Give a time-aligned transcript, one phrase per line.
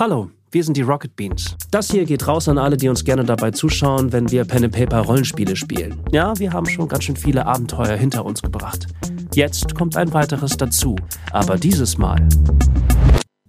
[0.00, 1.56] Hallo, wir sind die Rocket Beans.
[1.72, 4.72] Das hier geht raus an alle, die uns gerne dabei zuschauen, wenn wir Pen and
[4.72, 6.00] Paper Rollenspiele spielen.
[6.12, 8.86] Ja, wir haben schon ganz schön viele Abenteuer hinter uns gebracht.
[9.34, 10.94] Jetzt kommt ein weiteres dazu,
[11.32, 12.28] aber dieses Mal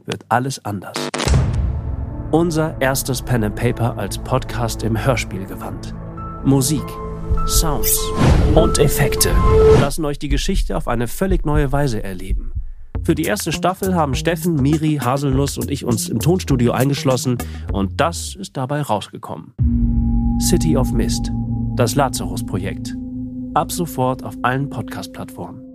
[0.05, 0.97] wird alles anders.
[2.31, 5.93] Unser erstes Pen and Paper als Podcast im Hörspielgewand.
[6.45, 6.85] Musik,
[7.45, 7.95] Sounds
[8.55, 9.29] und Effekte
[9.79, 12.53] lassen euch die Geschichte auf eine völlig neue Weise erleben.
[13.03, 17.37] Für die erste Staffel haben Steffen, Miri, Haselnuss und ich uns im Tonstudio eingeschlossen
[17.71, 19.53] und das ist dabei rausgekommen.
[20.41, 21.31] City of Mist,
[21.75, 22.95] das Lazarus-Projekt.
[23.55, 25.69] Ab sofort auf allen Podcast-Plattformen.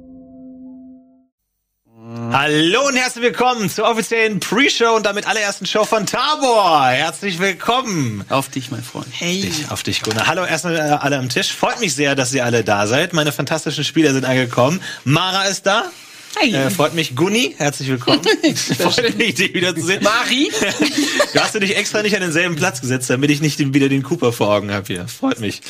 [2.32, 6.87] Hallo und herzlich willkommen zur offiziellen Pre-Show und damit allerersten Show von Tabor.
[6.88, 8.24] Herzlich willkommen.
[8.29, 9.06] Auf dich, mein Freund.
[9.10, 9.41] Hey.
[9.41, 10.27] Dich, auf dich, Gunnar.
[10.27, 11.52] Hallo erstmal äh, alle am Tisch.
[11.52, 13.12] Freut mich sehr, dass ihr alle da seid.
[13.12, 14.80] Meine fantastischen Spieler sind angekommen.
[15.04, 15.84] Mara ist da.
[16.41, 16.52] Hi.
[16.52, 18.20] Äh, freut mich, Gunni, herzlich willkommen.
[18.55, 20.02] freut mich, dich wiederzusehen.
[20.02, 20.51] Mari.
[21.33, 24.02] Du hast du dich extra nicht an denselben Platz gesetzt, damit ich nicht wieder den
[24.02, 25.07] Cooper vor Augen habe hier.
[25.07, 25.63] Freut mich.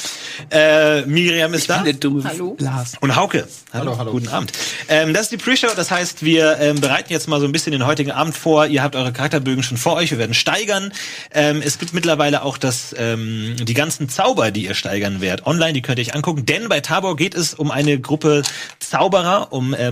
[0.51, 1.83] Äh, Miriam ist da.
[1.83, 2.57] Der dumme Hallo.
[2.59, 2.95] Lars.
[3.01, 3.47] Und Hauke.
[3.73, 4.13] Hallo, hallo.
[4.13, 4.53] Guten Abend.
[4.89, 7.73] Ähm, das ist die Pre-Show, das heißt, wir ähm, bereiten jetzt mal so ein bisschen
[7.73, 8.67] den heutigen Abend vor.
[8.67, 10.93] Ihr habt eure Charakterbögen schon vor euch, wir werden steigern.
[11.33, 15.73] Ähm, es gibt mittlerweile auch das, ähm, die ganzen Zauber, die ihr steigern werdet, online,
[15.75, 16.47] die könnt ihr euch angucken.
[16.47, 18.43] Denn bei Tabor geht es um eine Gruppe
[18.79, 19.91] Zauberer, um äh,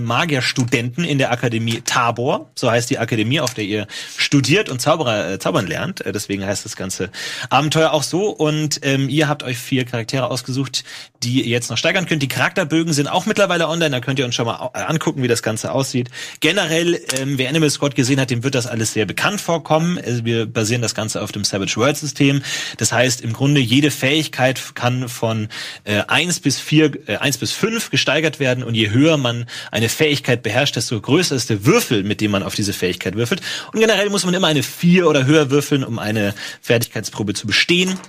[0.63, 2.49] Magierstudenten in der Akademie Tabor.
[2.55, 6.01] So heißt die Akademie, auf der ihr studiert und Zauberer, äh, zaubern lernt.
[6.01, 7.09] Äh, deswegen heißt das ganze
[7.49, 8.29] Abenteuer auch so.
[8.29, 10.83] Und ähm, ihr habt euch vier Charaktere ausgesucht,
[11.23, 12.21] die ihr jetzt noch steigern könnt.
[12.21, 15.27] Die Charakterbögen sind auch mittlerweile online, da könnt ihr uns schon mal äh, angucken, wie
[15.27, 16.09] das Ganze aussieht.
[16.39, 19.99] Generell, ähm, wer Animal Squad gesehen hat, dem wird das alles sehr bekannt vorkommen.
[20.03, 22.41] Also wir basieren das Ganze auf dem Savage World System.
[22.77, 25.47] Das heißt, im Grunde jede Fähigkeit kann von
[25.83, 29.89] äh, 1 bis 4, äh, 1 bis 5 gesteigert werden und je höher man eine
[29.89, 33.41] Fähigkeit beherrscht, desto größer ist der Würfel, mit dem man auf diese Fähigkeit würfelt.
[33.71, 37.99] Und generell muss man immer eine 4 oder höher würfeln, um eine Fertigkeitsprobe zu bestehen.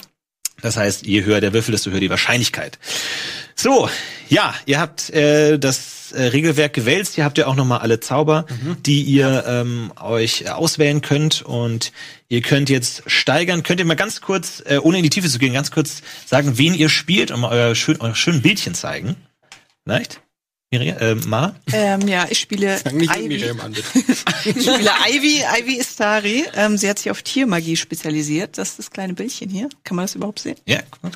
[0.60, 2.78] Das heißt, je höher der Würfel, desto höher die Wahrscheinlichkeit.
[3.54, 3.88] So,
[4.28, 7.18] ja, ihr habt äh, das äh, Regelwerk gewälzt.
[7.18, 8.46] Ihr habt ja auch nochmal alle Zauber,
[8.86, 11.42] die ihr ähm, euch äh, auswählen könnt.
[11.42, 11.92] Und
[12.28, 13.62] ihr könnt jetzt steigern.
[13.62, 16.56] Könnt ihr mal ganz kurz, äh, ohne in die Tiefe zu gehen, ganz kurz sagen,
[16.56, 19.16] wen ihr spielt und mal euer, schön, euer schönen Bildchen zeigen.
[19.84, 20.20] Vielleicht?
[20.78, 21.54] Miriam, äh, Ma?
[21.72, 23.28] Ähm, ja, ich spiele Fang nicht Ivy.
[23.28, 23.86] Miriam an, bitte.
[24.44, 25.42] Ich spiele Ivy.
[25.60, 26.44] Ivy Istari.
[26.54, 28.58] Ähm, sie hat sich auf Tiermagie spezialisiert.
[28.58, 29.68] Das ist das kleine Bildchen hier.
[29.84, 30.56] Kann man das überhaupt sehen?
[30.66, 31.12] Ja, guck mal.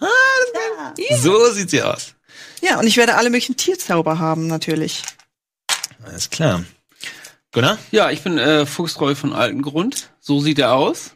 [0.00, 2.14] Ah, So sieht sie aus.
[2.62, 5.02] Ja, und ich werde alle möglichen Tierzauber haben, natürlich.
[6.04, 6.64] Alles klar.
[7.52, 7.78] Gunnar?
[7.90, 10.10] Ja, ich bin äh, Fuchsroy von alten Grund.
[10.20, 11.10] So sieht er aus.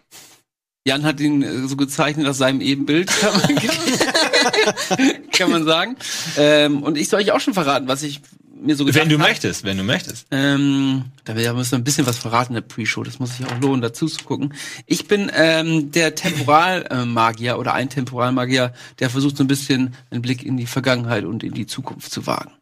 [0.87, 3.11] Jan hat ihn äh, so gezeichnet aus seinem Ebenbild,
[5.32, 5.97] kann man, sagen.
[6.37, 8.21] Ähm, und ich soll euch auch schon verraten, was ich
[8.65, 9.28] mir so gedacht Wenn du hab.
[9.28, 10.27] möchtest, wenn du möchtest.
[10.31, 13.03] Ähm, da müssen wir ein bisschen was verraten in der Pre-Show.
[13.03, 14.54] Das muss sich auch lohnen, dazu zu gucken.
[14.87, 20.44] Ich bin ähm, der Temporalmagier oder ein Temporalmagier, der versucht so ein bisschen einen Blick
[20.44, 22.53] in die Vergangenheit und in die Zukunft zu wagen.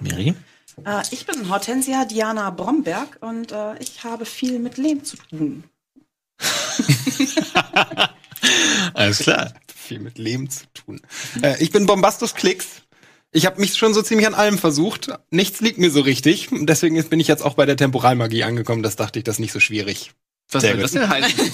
[0.00, 0.34] Miri?
[0.84, 5.64] Äh, ich bin Hortensia Diana Bromberg und äh, ich habe viel mit Lehm zu tun.
[8.94, 9.52] Alles klar.
[9.86, 11.00] Viel mit Lehm zu tun.
[11.42, 12.82] Äh, ich bin Bombastus Klicks.
[13.32, 15.10] Ich habe mich schon so ziemlich an allem versucht.
[15.30, 16.48] Nichts liegt mir so richtig.
[16.52, 18.82] Deswegen bin ich jetzt auch bei der Temporalmagie angekommen.
[18.82, 20.12] Das dachte ich, das ist nicht so schwierig.
[20.50, 20.84] Was Sehr soll gut.
[20.84, 21.50] das denn heißen?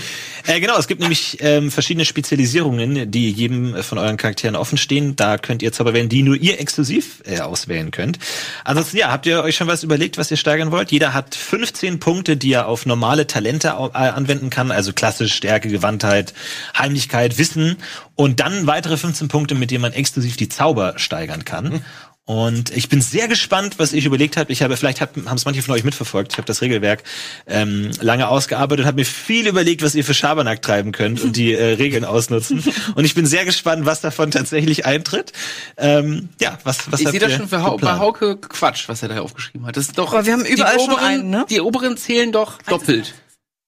[0.46, 5.16] Äh, genau, es gibt nämlich ähm, verschiedene Spezialisierungen, die jedem von euren Charakteren offen stehen.
[5.16, 8.18] Da könnt ihr Zauber wählen, die nur ihr exklusiv äh, auswählen könnt.
[8.62, 10.92] Ansonsten, ja, habt ihr euch schon was überlegt, was ihr steigern wollt?
[10.92, 15.70] Jeder hat 15 Punkte, die er auf normale Talente äh, anwenden kann, also klassisch Stärke,
[15.70, 16.34] Gewandtheit,
[16.76, 17.78] Heimlichkeit, Wissen
[18.14, 21.82] und dann weitere 15 Punkte, mit denen man exklusiv die Zauber steigern kann.
[22.26, 24.50] Und ich bin sehr gespannt, was ich überlegt habe.
[24.50, 26.32] Ich habe, vielleicht haben es manche von euch mitverfolgt.
[26.32, 27.02] Ich habe das Regelwerk
[27.46, 31.36] ähm, lange ausgearbeitet und habe mir viel überlegt, was ihr für Schabernack treiben könnt und
[31.36, 32.64] die äh, Regeln ausnutzen.
[32.94, 35.32] Und ich bin sehr gespannt, was davon tatsächlich eintritt.
[35.76, 37.98] Ähm, ja, was, was Ich habt sehe das schon für Hau bei?
[37.98, 39.76] Hauke Quatsch, was er da aufgeschrieben hat.
[39.76, 40.12] Das ist doch.
[40.12, 41.46] Aber wir haben überall die schon oberen, einen, ne?
[41.50, 43.14] Die oberen zählen doch doppelt.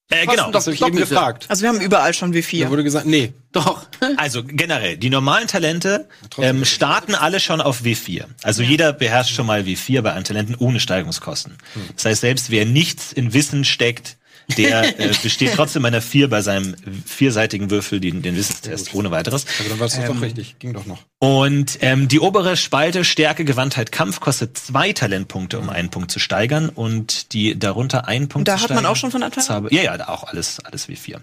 [0.08, 0.50] Äh, genau.
[0.52, 1.46] Das habe ich eben gefragt.
[1.48, 2.70] Also wir haben überall schon Da W4.
[2.70, 3.32] wurde gesagt, nee.
[3.52, 3.86] Doch.
[4.18, 6.08] Also generell, die normalen Talente
[6.38, 8.24] ähm, starten alle schon auf W4.
[8.42, 11.56] Also jeder beherrscht schon mal W4 bei allen Talenten ohne Steigungskosten.
[11.96, 14.16] Das heißt, selbst wer nichts in Wissen steckt,
[14.56, 19.46] der äh, besteht trotzdem einer 4 bei seinem vierseitigen Würfel, den, den Wissenstest, ohne weiteres.
[19.60, 20.58] Aber dann war es doch richtig.
[20.58, 20.98] Ging doch noch.
[21.18, 26.18] Und ähm, die obere Spalte Stärke, Gewandtheit, Kampf kostet zwei Talentpunkte, um einen Punkt zu
[26.18, 26.68] steigern.
[26.68, 29.46] Und die darunter einen Punkt Und da zu hat man auch schon von Anfang an?
[29.64, 31.18] Zauber- Ja, ja, da auch alles, alles W4.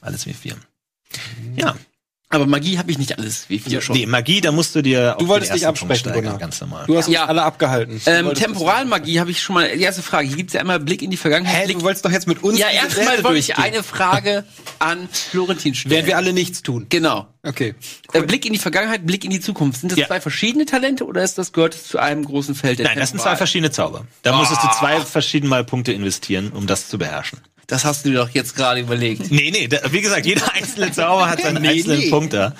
[0.00, 0.54] Alles W4.
[1.56, 1.76] Ja.
[2.30, 3.96] Aber Magie habe ich nicht alles, wie viel schon.
[3.96, 6.36] Nee, Magie, da musst du dir auf Du wolltest dich absprechen, Gunnar.
[6.36, 6.84] ganz normal.
[6.86, 7.24] Du hast uns Ja.
[7.24, 8.02] alle abgehalten.
[8.04, 9.74] Ähm, Temporalmagie habe ich schon mal.
[9.74, 10.28] Die erste Frage.
[10.28, 11.56] Hier gibt's ja einmal Blick in die Vergangenheit.
[11.62, 14.44] Hä, Blick du wolltest doch jetzt mit uns ja, erstmal wollte ich eine Frage
[14.78, 15.90] an Florentin stellen.
[15.90, 16.84] Während wir alle nichts tun.
[16.90, 17.28] genau.
[17.44, 17.74] Okay.
[18.12, 19.80] Äh, Blick in die Vergangenheit, Blick in die Zukunft.
[19.80, 20.06] Sind das Ja.
[20.08, 22.78] zwei verschiedene Talente oder ist das gehört es zu einem großen Feld?
[22.78, 23.36] der Nein, das sind zwei Temporal?
[23.38, 24.04] verschiedene Zauber.
[24.22, 27.38] Da musstest du zwei verschiedene Mal Punkte investieren, um das zu beherrschen.
[27.68, 29.30] Das hast du dir doch jetzt gerade überlegt.
[29.30, 32.10] Nee, nee, da, wie gesagt, jeder einzelne Zauber hat seinen Nee, einzelnen nee.
[32.10, 32.54] Punkt da.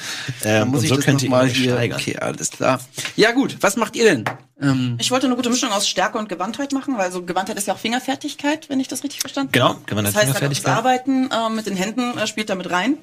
[0.45, 1.99] Ähm, und so das könnt mal hier steigern.
[1.99, 2.79] Okay, alles klar.
[3.17, 4.25] Ja gut, was macht ihr denn?
[4.61, 7.67] Ähm, Ich wollte eine gute Mischung aus Stärke und Gewandtheit machen, weil so Gewandtheit ist
[7.67, 9.81] ja auch Fingerfertigkeit, wenn ich das richtig verstanden Genau, habe.
[9.87, 10.77] Gewandtheit, Das heißt, halt auch das Fingerfertigkeit.
[10.77, 12.99] Arbeiten äh, mit den Händen äh, spielt da mit rein.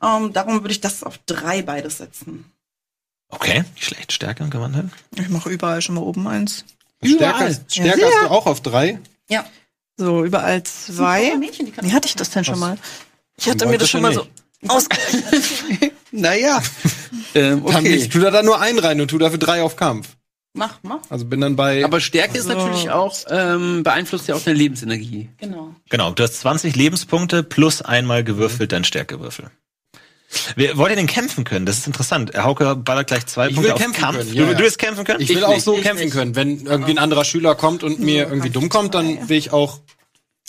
[0.00, 2.44] Ähm, darum würde ich das auf drei beides setzen.
[3.30, 4.12] Okay, nicht schlecht.
[4.12, 4.86] Stärke und Gewandtheit.
[5.16, 6.64] Ich mache überall schon mal oben eins.
[7.02, 7.52] Überall.
[7.52, 7.64] Stärker,
[7.96, 9.00] Stärker hast du auch auf drei.
[9.28, 9.44] Ja.
[9.98, 11.36] So, überall zwei.
[11.36, 12.78] Mädchen, die Wie hatte ich das denn schon mal?
[13.36, 14.26] Ich hatte mir das schon mal so
[14.66, 15.92] ausgerechnet.
[16.12, 16.62] naja.
[17.34, 17.94] ähm, Dann okay.
[17.94, 20.16] ich tu da dann nur einen rein und tu dafür drei auf Kampf.
[20.54, 21.00] Mach, mach.
[21.08, 21.84] Also bin dann bei.
[21.84, 22.54] Aber Stärke ist So.
[22.54, 25.28] natürlich auch, ähm, beeinflusst ja auch deine Lebensenergie.
[25.38, 25.74] Genau.
[25.90, 29.50] Genau, du hast 20 Lebenspunkte plus einmal gewürfelt dein Stärkewürfel.
[30.56, 31.64] Wer, wollt ihr denn kämpfen können?
[31.64, 32.36] Das ist interessant.
[32.36, 34.18] Hauke ballert gleich zwei Ich Punkte will auf kämpfen Kampf.
[34.18, 34.54] können, ja, du, ja.
[34.58, 35.20] du willst kämpfen können?
[35.20, 36.12] ich will ich auch nicht, so ich kämpfen nicht.
[36.14, 36.36] können.
[36.36, 39.80] Wenn irgendwie ein anderer Schüler kommt und mir irgendwie dumm kommt, dann will ich auch.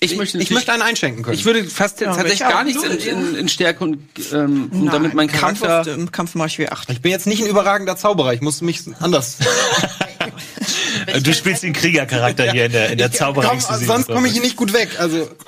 [0.01, 1.35] Ich, Ich, möchte, ich möchte einen einschenken können.
[1.37, 3.99] ich würde fast Ja, tatsächlich gar nichts in, in, in Stärke und,
[4.33, 5.91] ähm, und damit mein Kampf Charakter.
[5.91, 6.89] auf, Im Kampf mache ich wie acht.
[6.89, 8.33] Ich bin jetzt nicht ein überragender Zauberer.
[8.33, 9.37] Ich muss mich anders.
[11.23, 13.47] Du spielst den Kriegercharakter hier in der, in der Zauberei.
[13.47, 14.89] Komm, sonst komme ich hier nicht gut weg.
[14.99, 15.27] Also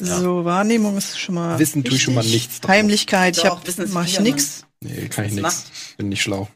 [0.00, 1.58] So, Wahrnehmung ist schon mal.
[1.58, 2.60] Wissen tue ich schon mal nichts.
[2.60, 2.70] drauf.
[2.70, 4.64] Heimlichkeit, ich Doch, hab, Wissen mach ich vier, nix.
[4.80, 5.70] Nee, kann ich nichts.
[5.96, 6.48] Bin nicht schlau.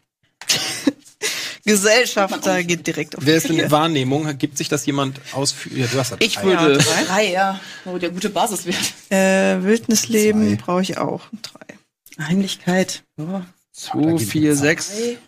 [1.67, 3.71] Gesellschaft, da geht direkt auf Wer ist denn vier.
[3.71, 4.37] Wahrnehmung?
[4.37, 5.79] Gibt sich das jemand ausführen?
[5.81, 6.19] Ja, du hast das.
[6.21, 6.73] Ich würde.
[6.75, 7.05] Ja, drei.
[7.05, 7.61] Drei, ja.
[7.85, 8.77] Wo der gute Basis wird.
[9.11, 11.23] Äh, Wildnisleben brauche ich auch.
[11.43, 12.27] Drei.
[12.27, 13.03] Heimlichkeit.
[13.17, 13.47] Ja.
[13.73, 14.91] Zwei, vier, sechs.
[14.91, 15.19] Drei.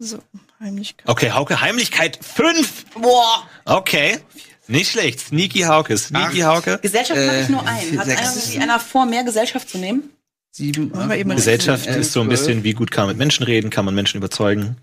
[0.00, 0.18] So,
[0.58, 1.08] Heimlichkeit.
[1.08, 2.86] Okay, Hauke, Heimlichkeit 5.
[3.00, 3.48] Boah.
[3.64, 4.18] Okay.
[4.66, 5.20] Nicht schlecht.
[5.20, 5.96] Sneaky Hauke.
[5.96, 6.78] Sneaky Hauke.
[6.80, 7.98] Gesellschaft Äh, habe ich nur einen.
[7.98, 8.20] Hat sechs.
[8.20, 10.10] einer, irgendwie einer vor, mehr Gesellschaft zu nehmen?
[10.50, 13.42] Sieben, acht, Gesellschaft zehn, ist so ein elf, bisschen, wie gut kann man mit Menschen
[13.42, 14.76] reden, kann man Menschen überzeugen.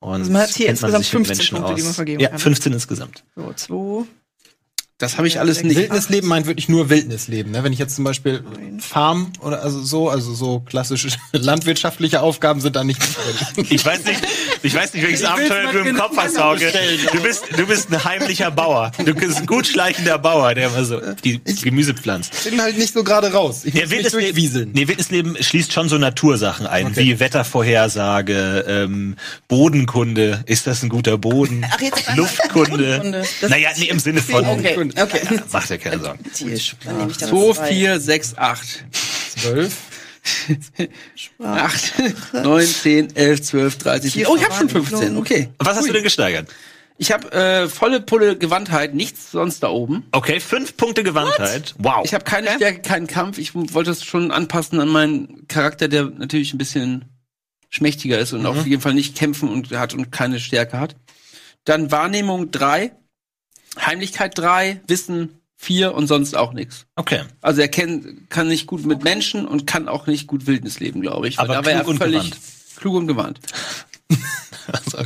[0.00, 2.38] Und Also man hat hier insgesamt sich mit 15 Punkte, die man vergeben ja, kann.
[2.38, 3.24] 15 insgesamt.
[3.36, 4.04] So, zwei.
[5.02, 5.76] Das habe ich alles nicht.
[5.76, 7.50] Wildnisleben meint wirklich nur Wildnisleben.
[7.50, 7.64] Ne?
[7.64, 8.44] Wenn ich jetzt zum Beispiel
[8.78, 13.66] Farm oder also so, also so klassische landwirtschaftliche Aufgaben sind da nicht drin.
[13.68, 14.20] Ich weiß nicht,
[14.62, 16.72] ich weiß nicht, welches Ich Abenteuer du im genau Kopf hast, Hauke.
[17.12, 18.92] Du bist, du bist ein heimlicher Bauer.
[19.04, 22.32] Du bist ein gut schleichender Bauer, der immer so die Gemüse pflanzt.
[22.44, 23.62] Ich bin halt nicht so gerade raus.
[23.64, 24.70] Ich Ja, muss mich Wildnisleben, durchwieseln.
[24.72, 27.04] nee, Wildnisleben schließt schon so Natursachen ein, Okay.
[27.04, 29.16] wie Wettervorhersage, ähm,
[29.48, 30.44] Bodenkunde.
[30.46, 31.66] Ist das ein guter Boden?
[31.68, 33.24] Ach, jetzt Luftkunde.
[33.40, 34.44] Das- Naja, nee, im Sinne von.
[34.46, 35.20] Okay, okay.
[35.30, 36.24] Ja, macht ja keine Sorgen.
[36.84, 37.66] Dann nehme ich da Zwei, zwei.
[37.66, 38.84] vier, sechs, acht.
[39.36, 39.76] Zwölf.
[41.42, 41.94] Acht,
[42.32, 44.26] neun, zehn, elf, zwölf, dreizehn.
[44.26, 45.16] Oh, ich habe schon 15.
[45.16, 45.48] Okay.
[45.58, 46.48] Was hast du denn gesteigert?
[46.98, 50.04] Ich habe äh, volle Pulle Gewandtheit, nichts sonst da oben.
[50.12, 51.74] Okay, fünf Punkte Gewandtheit.
[51.78, 52.04] Wow.
[52.04, 53.38] Ich habe keine Stärke, keinen Kampf.
[53.38, 57.06] Ich wollte es schon anpassen an meinen Charakter, der natürlich ein bisschen
[57.70, 60.94] schmächtiger ist und auf jeden Fall nicht kämpfen und hat und keine Stärke hat.
[61.64, 62.92] Dann Wahrnehmung drei,
[63.80, 66.86] Heimlichkeit drei, Wissen vier und sonst auch nichts.
[66.96, 67.22] okay.
[67.40, 71.00] Also er kennt, kann nicht gut mit Menschen und kann auch nicht gut Wildnis leben,
[71.00, 71.38] glaube ich.
[71.38, 72.38] Aber da klug und er völlig gewandt.
[72.76, 73.40] klug und gewandt.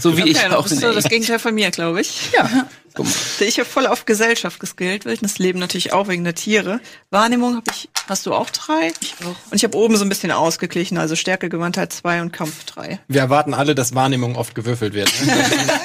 [0.01, 2.01] So wie ich Ja, auch das in ist so der das Gegenteil von mir, glaube
[2.01, 2.31] ich.
[2.33, 2.67] Ja.
[2.95, 3.13] Guck mal.
[3.41, 6.81] Ich habe voll auf Gesellschaft geskillt, Wildnisleben natürlich auch wegen der Tiere.
[7.11, 8.91] Wahrnehmung habe ich, hast du auch drei?
[9.01, 9.51] Ich auch.
[9.51, 13.01] Und ich habe oben so ein bisschen ausgeglichen, also Stärke, Gewandtheit zwei und Kampf drei.
[13.09, 15.11] Wir erwarten alle, dass Wahrnehmung oft gewürfelt wird.
[15.27, 15.35] Ne?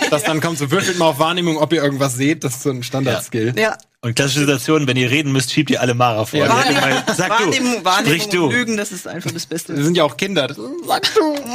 [0.09, 2.43] Dass, dann kommt so, würfelt mal auf Wahrnehmung, ob ihr irgendwas seht.
[2.45, 3.55] Das ist so ein Standard-Skill.
[3.57, 6.39] Ja, Und klassische Situation, wenn ihr reden müsst, schiebt ihr alle Mara vor.
[6.39, 6.63] Ja.
[6.63, 8.49] Hätte mal- Sag Wahrnehmung, du, Wahrnehmung sprich du.
[8.49, 9.83] Lügen, das ist einfach das Wir Beste.
[9.83, 10.47] sind ja auch Kinder.
[10.87, 11.35] Sag du.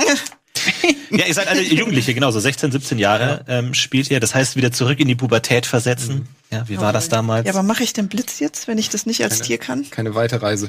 [1.10, 4.20] Ja, ihr seid alle Jugendliche, genau, so 16, 17 Jahre ähm, spielt ihr.
[4.20, 6.28] Das heißt, wieder zurück in die Pubertät versetzen.
[6.50, 7.46] Ja, wie war das damals?
[7.46, 9.88] Ja, aber mache ich den Blitz jetzt, wenn ich das nicht als Tier kann?
[9.90, 10.68] Keine Weiterreise.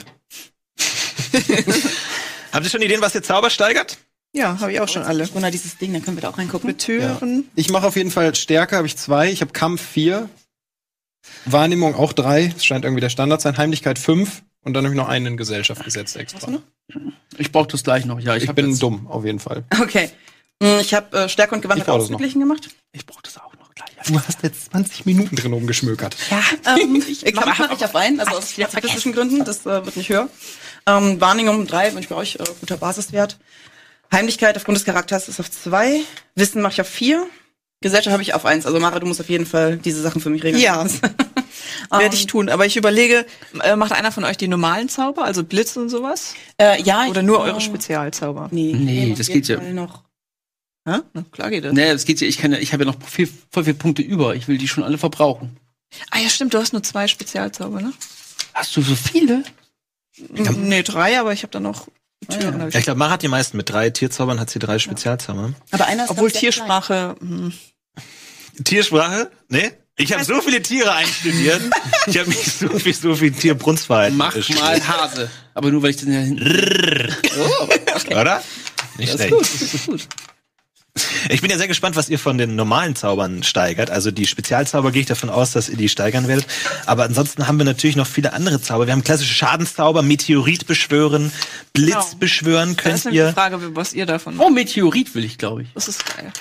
[2.51, 3.97] Habt ihr schon Ideen, was ihr Zauber steigert?
[4.33, 5.27] Ja, habe ich auch schon alle.
[5.27, 6.67] Gunnar, dieses Ding, dann können wir da auch reingucken.
[6.67, 7.45] Betören.
[7.55, 9.31] Ich mache auf jeden Fall Stärke, habe ich zwei.
[9.31, 10.29] Ich habe Kampf vier.
[11.45, 12.51] Wahrnehmung auch drei.
[12.53, 13.57] Das scheint irgendwie der Standard sein.
[13.57, 14.43] Heimlichkeit fünf.
[14.67, 16.59] Und dann habe ich noch einen in Gesellschaft gesetzt extra.
[17.37, 18.19] Ich brauche das gleich noch.
[18.19, 19.63] Ja, ich, Ich bin jetzt- dumm, auf jeden Fall.
[19.79, 20.09] Okay.
[20.61, 22.67] Hm, Ich habe äh, Stärke und Gewandtheit ausgeglichen gemacht.
[22.91, 23.91] Ich brauche das auch noch gleich.
[24.05, 26.17] Du hast jetzt 20 Minuten drin rumgeschmökert.
[26.65, 29.95] Ähm, ich ich mache mach ich auf einen, also aus statistischen Gründen, das äh, wird
[29.95, 30.27] nicht höher.
[30.85, 33.39] Ähm, Wahrnehmung um drei, bin ich bei euch äh, guter Basiswert.
[34.11, 36.01] Heimlichkeit aufgrund des Charakters ist auf zwei.
[36.35, 37.25] Wissen mache ich auf vier.
[37.79, 38.65] Gesellschaft habe ich auf eins.
[38.65, 40.61] Also Mara, du musst auf jeden Fall diese Sachen für mich regeln.
[40.61, 40.85] Ja.
[41.91, 42.49] Werde ich tun.
[42.49, 43.25] Aber ich überlege,
[43.63, 46.33] äh, macht einer von euch die normalen Zauber, also Blitz und sowas?
[46.57, 48.49] Äh, ja, ich- Oder nur äh, eure Spezialzauber?
[48.51, 49.59] Nee, Nee, das geht ja.
[49.61, 50.03] Noch.
[50.87, 50.99] Hä?
[51.13, 51.73] Na, klar geht das.
[51.73, 54.01] Nee, das geht ja, ich kann ja, ich habe ja noch viel, voll viele Punkte
[54.01, 54.35] über.
[54.35, 55.57] Ich will die schon alle verbrauchen.
[56.11, 57.93] Ah ja, stimmt, du hast nur zwei Spezialzauber, ne?
[58.53, 59.43] Hast du so viele?
[60.17, 61.87] Nee, drei, aber ich habe da noch
[62.23, 62.59] die Türen.
[62.59, 63.55] Ja, ich glaube, Mara hat die meisten.
[63.57, 65.53] Mit drei Tierzaubern hat sie drei Spezialzauber.
[65.71, 66.31] Aber einer ist Obwohl.
[66.31, 67.53] Tiersprache, hm.
[68.63, 69.29] Tiersprache?
[69.49, 69.71] Nee?
[69.99, 71.61] Ich habe so viele Tiere einstudiert.
[72.05, 74.15] ich habe mich so viel, so viel Tierbrunsverhalten.
[74.17, 74.59] Mach studiert.
[74.59, 75.29] mal Hase.
[75.55, 77.15] Aber nur weil ich den ja hinten.
[78.11, 78.43] Oder?
[78.97, 79.31] Nicht Das ist schlecht.
[79.31, 80.07] gut, das ist gut.
[81.29, 83.89] Ich bin ja sehr gespannt, was ihr von den normalen Zaubern steigert.
[83.89, 86.45] Also die Spezialzauber gehe ich davon aus, dass ihr die steigern werdet.
[86.85, 88.85] Aber ansonsten haben wir natürlich noch viele andere Zauber.
[88.87, 91.31] Wir haben klassische Schadenszauber, Meteorit beschwören,
[91.73, 92.05] Blitz Genau.
[92.19, 93.33] beschwören könnt ist nämlich die ihr.
[93.33, 95.69] Frage, was ihr davon Oh, Meteorit will ich, glaube ich.
[95.73, 96.31] Das ist geil.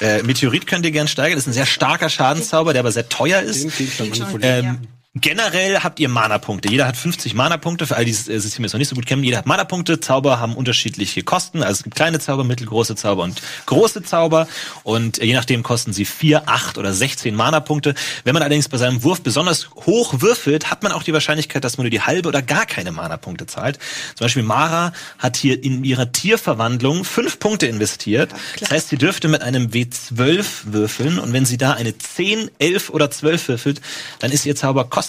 [0.00, 1.36] Äh, Meteorit könnt ihr gern steigern.
[1.36, 3.64] Das ist ein sehr starker Schadenszauber, der aber sehr teuer ist.
[3.98, 4.64] Den manipulieren.
[4.66, 4.78] Ähm,
[5.20, 6.68] Generell habt ihr Mana-Punkte.
[6.70, 7.86] Jeder hat 50 Mana-Punkte.
[7.86, 10.00] Für all die dieses System jetzt noch nicht so gut kennen, jeder hat Mana-Punkte.
[10.00, 11.62] Zauber haben unterschiedliche Kosten.
[11.62, 14.48] Also es gibt kleine Zauber, mittelgroße Zauber und große Zauber.
[14.82, 17.94] Und äh, je nachdem kosten sie 4, 8 oder 16 Mana-Punkte.
[18.24, 21.78] Wenn man allerdings bei seinem Wurf besonders hoch würfelt, hat man auch die Wahrscheinlichkeit, dass
[21.78, 23.78] man nur die halbe oder gar keine Mana-Punkte zahlt.
[24.14, 28.30] Zum Beispiel Mara hat hier in ihrer Tierverwandlung 5 Punkte investiert.
[28.60, 31.18] Das heißt, sie dürfte mit einem W12 würfeln.
[31.18, 33.80] Und wenn sie da eine 10, 11 oder 12 würfelt,
[34.18, 35.07] dann ist ihr Zauber kostenlos.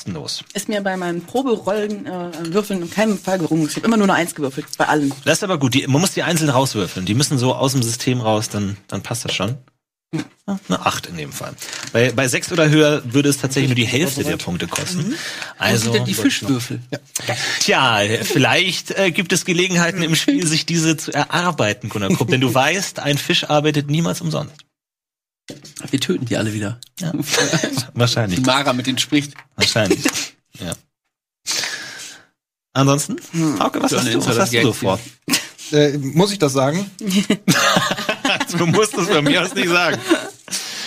[0.54, 3.68] Ist mir bei meinen Proberollen äh, Würfeln in keinem Fall gerungen.
[3.68, 5.14] Ich habe immer nur eine Eins gewürfelt, bei allen.
[5.26, 5.74] Das ist aber gut.
[5.74, 7.06] Die, man muss die einzeln rauswürfeln.
[7.06, 9.58] Die müssen so aus dem System raus, dann, dann passt das schon.
[10.12, 10.24] Ja,
[10.68, 11.54] Eine 8 in dem Fall.
[11.94, 15.14] Bei, bei 6 oder höher würde es tatsächlich nur die Hälfte der Punkte kosten.
[15.60, 16.82] Also, die Fischwürfel.
[17.60, 22.30] tja, vielleicht äh, gibt es Gelegenheiten im Spiel, sich diese zu erarbeiten, Gunnar Krupp.
[22.30, 24.56] Denn du weißt, ein Fisch arbeitet niemals umsonst.
[25.90, 26.80] Wir töten die alle wieder.
[27.00, 27.12] Ja.
[27.94, 28.40] Wahrscheinlich.
[28.40, 29.34] Die Mara mit denen spricht.
[29.56, 30.04] Wahrscheinlich.
[30.60, 30.74] Ja.
[32.74, 33.18] Ansonsten?
[33.60, 35.00] Hauke, was So hast eine du, was hast du so vor?
[35.72, 36.90] Äh, muss ich das sagen?
[38.58, 40.00] Du musst es von mir aus nicht sagen.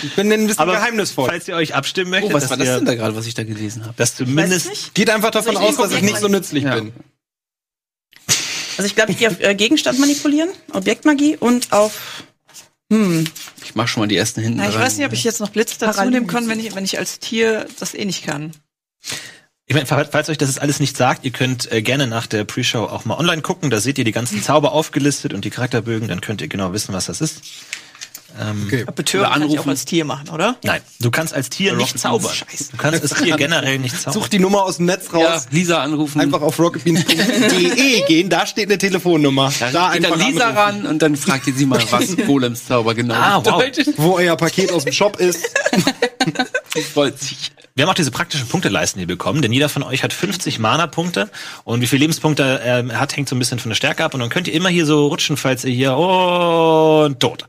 [0.03, 1.29] Ich bin ein bisschen Aber geheimnisvoll.
[1.29, 3.35] falls ihr euch abstimmen möchtet, Oh, was war das ihr- denn da gerade, was ich
[3.35, 3.95] da gelesen habe?
[3.97, 6.75] dass zumindest Geht einfach davon ich aus, dass ich nicht so nützlich Ja.
[6.77, 6.93] bin.
[8.77, 12.25] Also ich glaube, ich gehe auf äh, Gegenstand manipulieren, Objektmagie und auf
[12.93, 13.25] hm,
[13.65, 14.83] Ich mach schon mal die ersten hinten Na, ich rein.
[14.83, 17.19] weiß nicht, ob ich jetzt noch Blitz dazu nehmen kann, wenn ich, wenn ich als
[17.19, 18.53] Tier das eh nicht kann.
[19.65, 22.27] Ich meine, falls falls euch das jetzt alles nicht sagt, ihr könnt äh, gerne nach
[22.27, 23.71] der Pre-Show auch mal online gucken.
[23.71, 26.09] Da seht ihr die ganzen Zauber aufgelistet und die Charakterbögen.
[26.09, 27.41] Dann könnt ihr genau wissen, was das ist.
[28.41, 28.85] Ähm, Okay.
[28.95, 29.59] Betören kann ich anrufen.
[29.61, 30.57] auch als Tier machen, oder?
[30.63, 32.33] Nein, du kannst als Tier nicht zaubern.
[32.71, 34.21] Du kannst als Tier generell nicht zaubern.
[34.23, 35.47] Such die Nummer aus dem Netz ja, raus.
[35.51, 36.21] Lisa anrufen.
[36.21, 39.53] Einfach auf rocketbeans.de gehen, da steht eine Telefonnummer.
[39.61, 40.59] da Da geht einfach dann Lisa anrufen.
[40.59, 43.59] ran und dann fragt ihr sie mal, was Golems Zauber genau Ah, wow.
[43.59, 43.89] bedeutet.
[43.97, 45.45] Wo euer Paket aus dem Shop ist.
[46.75, 47.53] Sie freut sich.
[47.75, 51.31] Wir haben auch diese praktischen Punkteleisten hier bekommen, denn jeder von euch hat 50 Mana-Punkte
[51.65, 54.21] und wie viele Lebenspunkte er hat, hängt so ein bisschen von der Stärke ab und
[54.21, 57.47] dann könnt ihr immer hier so rutschen, falls ihr hier und tot.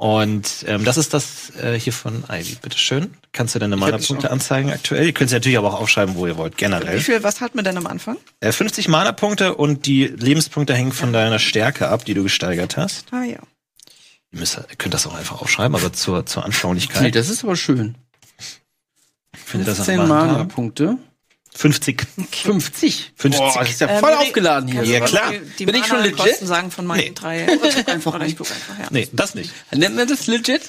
[0.00, 2.56] Und ähm, das ist das äh, hier von Ivy.
[2.62, 3.12] Bitteschön.
[3.32, 5.04] Kannst du deine Mana-Punkte anzeigen aktuell?
[5.04, 7.00] Ihr könnt sie natürlich aber auch aufschreiben, wo ihr wollt, Wie generell.
[7.00, 8.16] viel, was hat man denn am Anfang?
[8.40, 13.04] Äh, 50 Mana-Punkte und die Lebenspunkte hängen von deiner Stärke ab, die du gesteigert hast.
[13.12, 13.40] Ah ja.
[14.32, 17.14] Ihr, müsst, ihr könnt das auch einfach aufschreiben, aber zur, zur Nee, Anschaulichkeit.
[17.14, 17.94] das ist aber schön.
[19.34, 20.96] findet das auch 10 mal Mana-Punkte.
[21.54, 22.06] 50.
[22.44, 23.12] 50.
[23.16, 23.38] 50.
[23.40, 24.84] Boah, das ist ja Ähm, voll nee, aufgeladen hier.
[24.84, 25.32] Ja, klar.
[25.32, 26.16] Die, die Bin ich schon legit?
[26.18, 27.12] Mana-Kosten sagen von meinen Nee.
[27.14, 27.46] drei.
[27.86, 28.86] einfach Oder ich guck einfach, ja.
[28.90, 29.52] Nee, das nicht.
[29.72, 30.62] Nennt man das legit?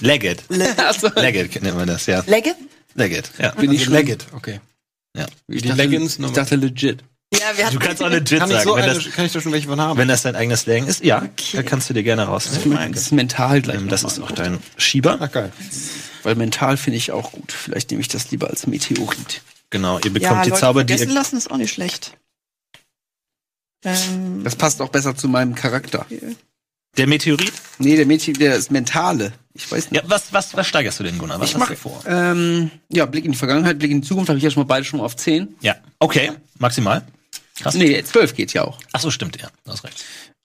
[0.00, 0.42] Legged.
[0.78, 1.08] Achso.
[1.14, 2.22] Legged nennt man das, ja.
[2.26, 2.54] Legge.
[2.94, 3.50] Legged, ja.
[3.52, 3.92] Bin ich schon.
[3.92, 4.60] Legged, okay.
[5.16, 5.26] Ja.
[5.48, 7.02] Ich Die dachte, Leggings ich dachte legit.
[7.34, 9.32] Ja, wir Du kannst auch legit Kann ich, sagen, so wenn, eine, das, kann ich
[9.32, 9.98] da schon welche von haben?
[9.98, 11.02] wenn das dein eigenes Slang ist.
[11.04, 12.92] Ja, da kannst du dir gerne rausnehmen.
[12.92, 13.76] Das ist mental gleich.
[13.76, 15.18] Ähm, Das ist auch dein Schieber.
[15.20, 15.52] Ach geil.
[16.22, 17.52] Weil mental finde ich auch gut.
[17.52, 19.42] Vielleicht nehme ich das lieber als Meteorit.
[19.70, 22.16] Genau, ihr ja, bekommt die Leute Zauber, die vergessen ihr, lassen ist auch nicht schlecht.
[23.84, 26.06] Ähm, Das passt auch besser zu meinem Charakter.
[26.96, 27.52] der Meteorit.
[27.78, 29.32] Nee, der Mädchen, der ist mentale.
[29.54, 30.02] Ich weiß nicht.
[30.02, 31.40] Ja, was, was, was steigerst du denn, Gunnar?
[31.40, 32.02] Was ich du vor?
[32.06, 34.66] ähm, ja, Blick in die Vergangenheit, Blick in die Zukunft habe ich ja schon mal
[34.66, 35.56] beide schon auf 10.
[35.60, 37.06] Ja, okay, maximal.
[37.58, 37.74] Krass.
[37.74, 38.78] Nee, 12 geht ja auch.
[38.92, 40.04] Ach so, stimmt, ja, du hast recht.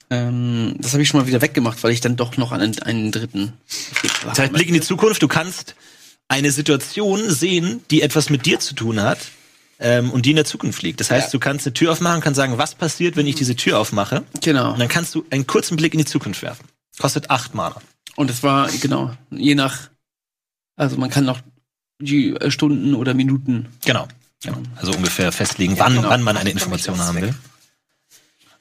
[0.09, 3.11] Ähm, das habe ich schon mal wieder weggemacht, weil ich dann doch noch einen, einen
[3.11, 3.53] dritten.
[4.25, 5.75] Das heißt, Blick in die Zukunft, du kannst
[6.31, 9.19] eine Situation sehen, die etwas mit dir zu tun hat
[9.79, 11.01] ähm, und die in der Zukunft liegt.
[11.01, 11.31] Das heißt, Ja.
[11.33, 14.23] du kannst eine Tür aufmachen, kannst sagen, was passiert, wenn ich diese Tür aufmache?
[14.41, 14.71] Genau.
[14.71, 16.65] Und dann kannst du einen kurzen Blick in die Zukunft werfen.
[16.97, 17.81] Kostet acht Mana.
[18.15, 19.89] Und es war, genau, je nach,
[20.77, 21.39] also man kann noch
[21.99, 23.67] die äh, Stunden oder Minuten.
[23.85, 24.07] Genau.
[24.41, 24.57] genau.
[24.77, 26.09] Also ungefähr festlegen, wann, genau.
[26.09, 27.35] wann man eine Information haben will.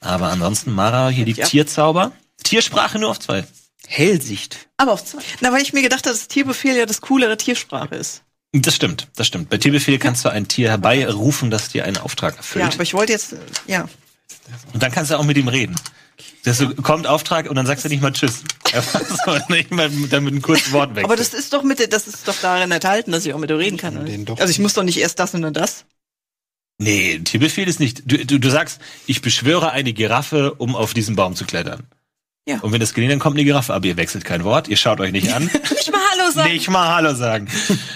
[0.01, 1.45] Aber ansonsten, Mara, hier die Ja.
[1.45, 2.11] Tierzauber.
[2.43, 3.45] Tiersprache nur auf zwei.
[3.87, 4.69] Hellsicht.
[4.77, 5.21] Aber auf zwei.
[5.41, 8.23] na, weil ich mir gedacht habe, dass Tierbefehl ja das coolere Tiersprache ist.
[8.53, 9.49] Das stimmt, das stimmt.
[9.49, 12.73] Bei Tierbefehl kannst du ein Tier herbeirufen, das dir einen Auftrag Ja, erfüllt.
[12.73, 13.35] aber ich wollte jetzt,
[13.67, 13.87] ja.
[14.73, 15.75] Und dann kannst du auch mit ihm reden.
[16.43, 18.43] Das so, kommt Auftrag und dann sagst du nicht mal Tschüss.
[19.49, 21.05] nicht mal dann mit einem kurzen Wort weg.
[21.05, 23.49] Aber das ist doch mit, der- das ist doch darin enthalten, dass ich auch mit
[23.49, 23.95] dir reden kann.
[23.95, 24.05] oder?
[24.05, 25.85] Den doch Also ich muss doch nicht erst das und dann das.
[26.77, 28.01] Nee, Tierbefehl ist nicht.
[28.05, 31.83] Du, du, du sagst, ich beschwöre eine Giraffe, um auf diesen Baum zu klettern.
[32.47, 32.59] Ja.
[32.61, 34.99] Und wenn das gelingt, dann kommt eine Giraffe, aber ihr wechselt kein Wort, ihr schaut
[34.99, 35.43] euch nicht an.
[35.69, 36.51] Nicht mal Hallo sagen.
[36.53, 37.47] nicht mal Hallo sagen.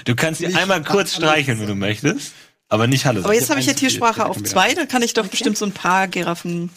[0.05, 2.33] Du kannst sie einmal kurz streicheln, wenn du möchtest,
[2.69, 3.25] aber nicht Hallo sagen.
[3.25, 5.71] Aber jetzt habe ich ja Tiersprache auf zwei, dann kann ich doch bestimmt so ein
[5.71, 6.69] paar Giraffen.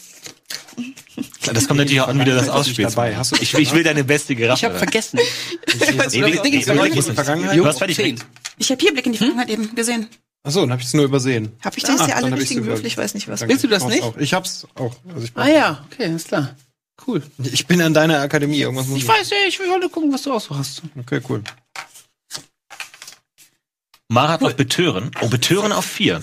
[1.53, 2.97] das kommt natürlich auch an, wie du das ausspielst.
[3.41, 4.59] ich, ich will deine beste Giraffe.
[4.59, 5.19] Ich habe vergessen.
[5.79, 6.11] Das?
[6.11, 8.15] Du hast fertig.
[8.57, 10.07] Ich habe hier Blick in die Vergangenheit eben gesehen.
[10.43, 11.51] Achso, dann habe ich es nur übersehen.
[11.63, 12.85] Habe ich denn jetzt Ah, hier alle richtigen über- Würfel?
[12.85, 13.41] Ich weiß nicht was.
[13.47, 14.01] Willst du das nicht?
[14.03, 14.17] Auch.
[14.17, 14.95] Ich hab's auch.
[15.13, 16.55] Also ich, Ah ja, okay, ist klar.
[17.07, 17.23] Cool.
[17.43, 18.59] ich bin an deiner Akademie.
[18.59, 20.81] Irgendwas muss Ich weiß ja, ich will heute gucken, was du auch so hast.
[20.99, 21.43] Okay, cool.
[24.09, 25.11] Mara hat noch Betören.
[25.21, 26.21] Oh, Betören auf vier.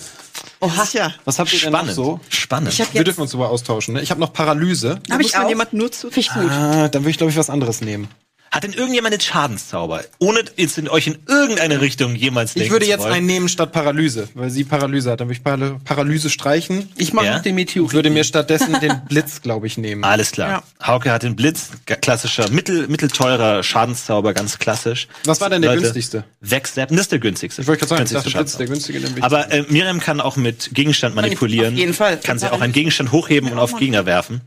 [0.61, 0.87] Oha.
[0.93, 1.15] Ja.
[1.25, 1.95] Was habt ihr denn noch Spannend.
[1.95, 2.21] so?
[2.29, 2.73] Spannend.
[2.73, 3.95] Ich hab Wir jetzt, dürfen uns sogar austauschen.
[3.95, 4.03] Ne?
[4.03, 5.01] Ich habe noch Paralyse.
[5.07, 5.49] Da Hab muss ich man auch.
[5.49, 6.09] jemand nur zu.
[6.15, 6.51] ich gut.
[6.51, 8.09] Ah, dann würde ich glaube ich was anderes nehmen.
[8.57, 10.03] Hat denn irgendjemand einen Schadenszauber?
[10.19, 13.71] Ohne jetzt in euch in irgendeine Richtung jemals denken Ich würde jetzt einen nehmen statt
[13.73, 15.21] Paralyse, weil sie Paralyse hat.
[15.21, 16.89] Dann würde ich Para Paralyse streichen.
[16.97, 17.37] Ich mache Ja?
[17.37, 17.87] noch den Meteor.
[17.87, 20.05] Ich würde mir stattdessen den Blitz, glaube ich, nehmen.
[20.05, 20.63] Alles klar.
[20.85, 21.69] Hauke hat den Blitz,
[22.01, 25.07] klassischer, mittel, mittelteurer Schadenszauber, ganz klassisch.
[25.25, 26.25] Was war denn der Leute, günstigste?
[26.41, 27.63] Wegzappen, das ist der günstigste.
[27.63, 29.03] Ich wollte gerade sagen, ich Günstigste dachte, Blitz der Schadenszauber.
[29.03, 29.19] günstige.
[29.19, 31.75] Ich Aber äh, Miriam kann auch mit Gegenstand manipulieren.
[31.75, 32.17] Auf jeden Fall.
[32.19, 34.41] Kann sie auch einen Gegenstand hochheben und auf Gegner werfen.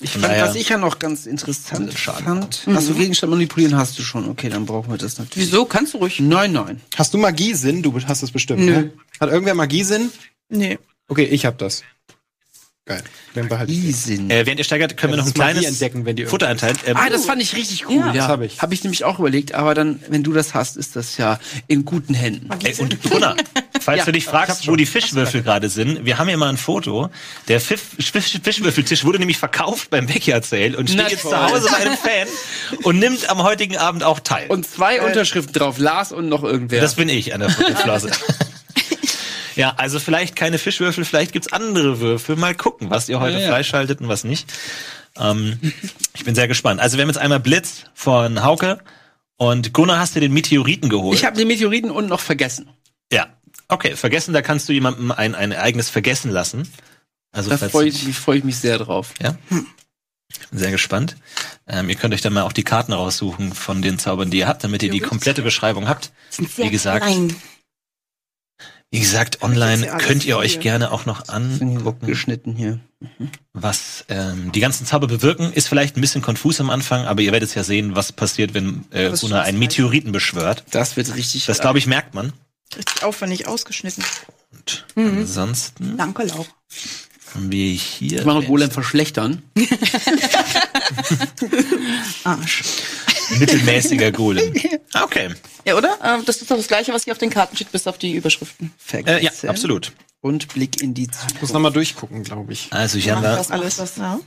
[0.00, 2.62] Ich fand, daher- was ich ja noch ganz interessant fand.
[2.66, 4.28] Achso, Gegenstand manipulieren hast du schon.
[4.28, 5.48] Okay, dann brauchen wir das natürlich.
[5.48, 5.64] Wieso?
[5.64, 6.20] Kannst du ruhig.
[6.20, 6.80] Nein, nein.
[6.96, 7.82] Hast du Magiesinn?
[7.82, 8.60] Du hast es bestimmt.
[8.60, 8.72] Nö.
[8.72, 8.92] Ne?
[9.20, 10.10] Hat irgendwer Magiesinn?
[10.48, 10.78] Nee.
[11.08, 11.82] Okay, ich hab das.
[12.86, 13.02] Geil.
[13.66, 14.30] Riesen.
[14.30, 16.76] Äh, während ihr steigert, können wir noch Das ein kleines entdecken, wenn die Futter einteilen.
[16.86, 17.96] Ähm, Ah, das fand ich richtig cool.
[17.96, 18.60] Ja, das hab ich.
[18.60, 21.86] Habe ich nämlich auch überlegt, aber dann, wenn du das hast, ist das ja in
[21.86, 22.48] guten Händen.
[22.62, 23.36] Ey, und Gunnar,
[23.84, 26.56] falls Ja, du dich fragst, wo die Fischwürfel gerade sind, wir haben hier mal ein
[26.56, 27.10] Foto.
[27.48, 31.36] Der Fisch, Fisch, Fischwürfeltisch wurde nämlich verkauft beim Backyard Sale und Na steht jetzt zu
[31.40, 32.26] Hause bei einem Fan
[32.82, 34.46] und nimmt am heutigen Abend auch teil.
[34.48, 36.80] Und zwei Unterschriften drauf, Lars und noch irgendwer.
[36.80, 38.10] das bin ich an der Flosse.
[39.56, 42.36] ja, also vielleicht keine Fischwürfel, vielleicht gibt's andere Würfel.
[42.36, 43.48] Mal gucken, was ihr heute Ja, ja.
[43.50, 44.52] freischaltet und was nicht.
[45.16, 45.58] Ähm,
[46.14, 46.80] ich bin sehr gespannt.
[46.80, 48.80] Also wir haben jetzt einmal Blitz von Hauke
[49.36, 51.16] und Gunnar hast du den Meteoriten geholt.
[51.18, 52.68] ich habe den Meteoriten und noch vergessen.
[53.12, 53.26] Ja.
[53.68, 56.68] Okay, vergessen, da kannst du jemandem ein, ein Ereignis vergessen lassen.
[57.32, 59.14] Also Da freue ich, mich- freu ich mich sehr drauf.
[59.20, 59.36] Ja.
[60.30, 61.16] Ich bin sehr gespannt.
[61.66, 64.48] Ähm, ihr könnt euch dann mal auch die Karten raussuchen von den Zaubern, die ihr
[64.48, 66.12] habt, damit ihr die komplette Beschreibung habt.
[66.56, 67.06] Wie gesagt,
[68.90, 72.78] wie gesagt, online könnt ihr euch gerne auch noch angucken, Geschnitten hier.
[73.52, 75.52] was ähm, die ganzen Zauber bewirken.
[75.52, 78.84] Ist vielleicht ein bisschen konfus am Anfang, aber ihr werdet ja sehen, was passiert, wenn
[78.92, 80.64] äh, ist einen Meteoriten beschwört.
[80.70, 81.46] Das wird richtig.
[81.46, 82.32] Das glaube ich merkt man.
[82.76, 84.04] Richtig aufwendig ausgeschnitten.
[84.52, 85.18] Und Mhm.
[85.18, 86.46] ansonsten Danke, Laura.
[87.34, 89.42] haben wir hier Ich mache Golem verschlechtern.
[92.24, 92.62] Arsch.
[93.38, 94.52] mittelmäßiger Golem.
[95.02, 95.30] Okay.
[95.64, 95.98] Ja, oder?
[96.02, 98.12] Ähm, das ist doch das Gleiche, was hier auf den Karten steht, bis auf die
[98.14, 98.72] Überschriften.
[98.92, 99.92] Äh, ja, absolut.
[100.20, 101.34] Und Blick in die Zukunft.
[101.36, 102.68] Ich muss nochmal durchgucken, glaube ich.
[102.72, 103.76] Also hier haben wir Das alles.
[103.76, 104.20] Das, Ja,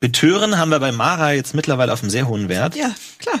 [0.00, 2.74] Betören haben wir bei Mara jetzt mittlerweile auf einem sehr hohen Wert.
[2.74, 3.40] ja klar.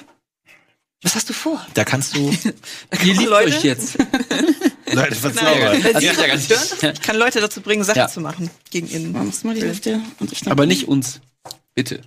[1.02, 1.64] Was hast du vor?
[1.74, 2.30] Da kannst du
[3.04, 3.56] Ihr liebt Leute?
[3.56, 3.98] euch jetzt.
[4.92, 5.82] Leute verzaubern.
[5.82, 6.52] Wenn sie ja nicht.
[6.82, 8.08] Ich kann Leute dazu bringen, Sachen Ja.
[8.08, 9.12] zu machen gegen innen.
[9.12, 11.20] Machst mal die Hälfte und ich dann- Aber nicht uns.
[11.74, 12.02] Bitte.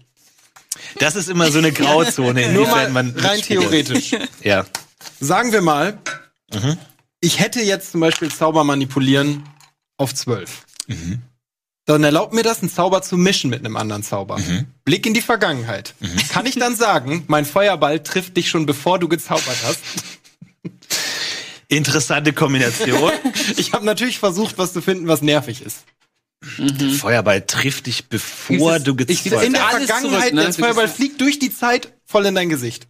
[0.99, 4.11] Das ist immer so eine Grauzone, Nur mal inwiefern man rein theoretisch.
[4.43, 4.65] Ja.
[5.19, 5.97] Sagen wir mal,
[6.53, 6.77] Mhm.
[7.21, 9.43] ich hätte jetzt zum Beispiel Zauber manipulieren
[9.97, 10.65] auf 12.
[10.87, 11.21] Mhm.
[11.85, 14.39] Dann erlaubt mir das, einen Zauber zu mischen mit einem anderen Zauber.
[14.39, 14.65] Mhm.
[14.85, 15.93] Blick in die Vergangenheit.
[16.29, 19.79] Kann ich dann sagen, mein Feuerball trifft dich schon bevor du gezaubert hast?
[21.67, 23.11] Interessante Kombination.
[23.57, 25.79] Ich habe natürlich versucht, was zu finden, was nervig ist.
[26.99, 30.41] Feuerball trifft dich, bevor du ich- gezaubert In der Alles Vergangenheit, zurück, ne?
[30.43, 32.87] der Feuerball fliegt durch die Zeit voll in dein Gesicht.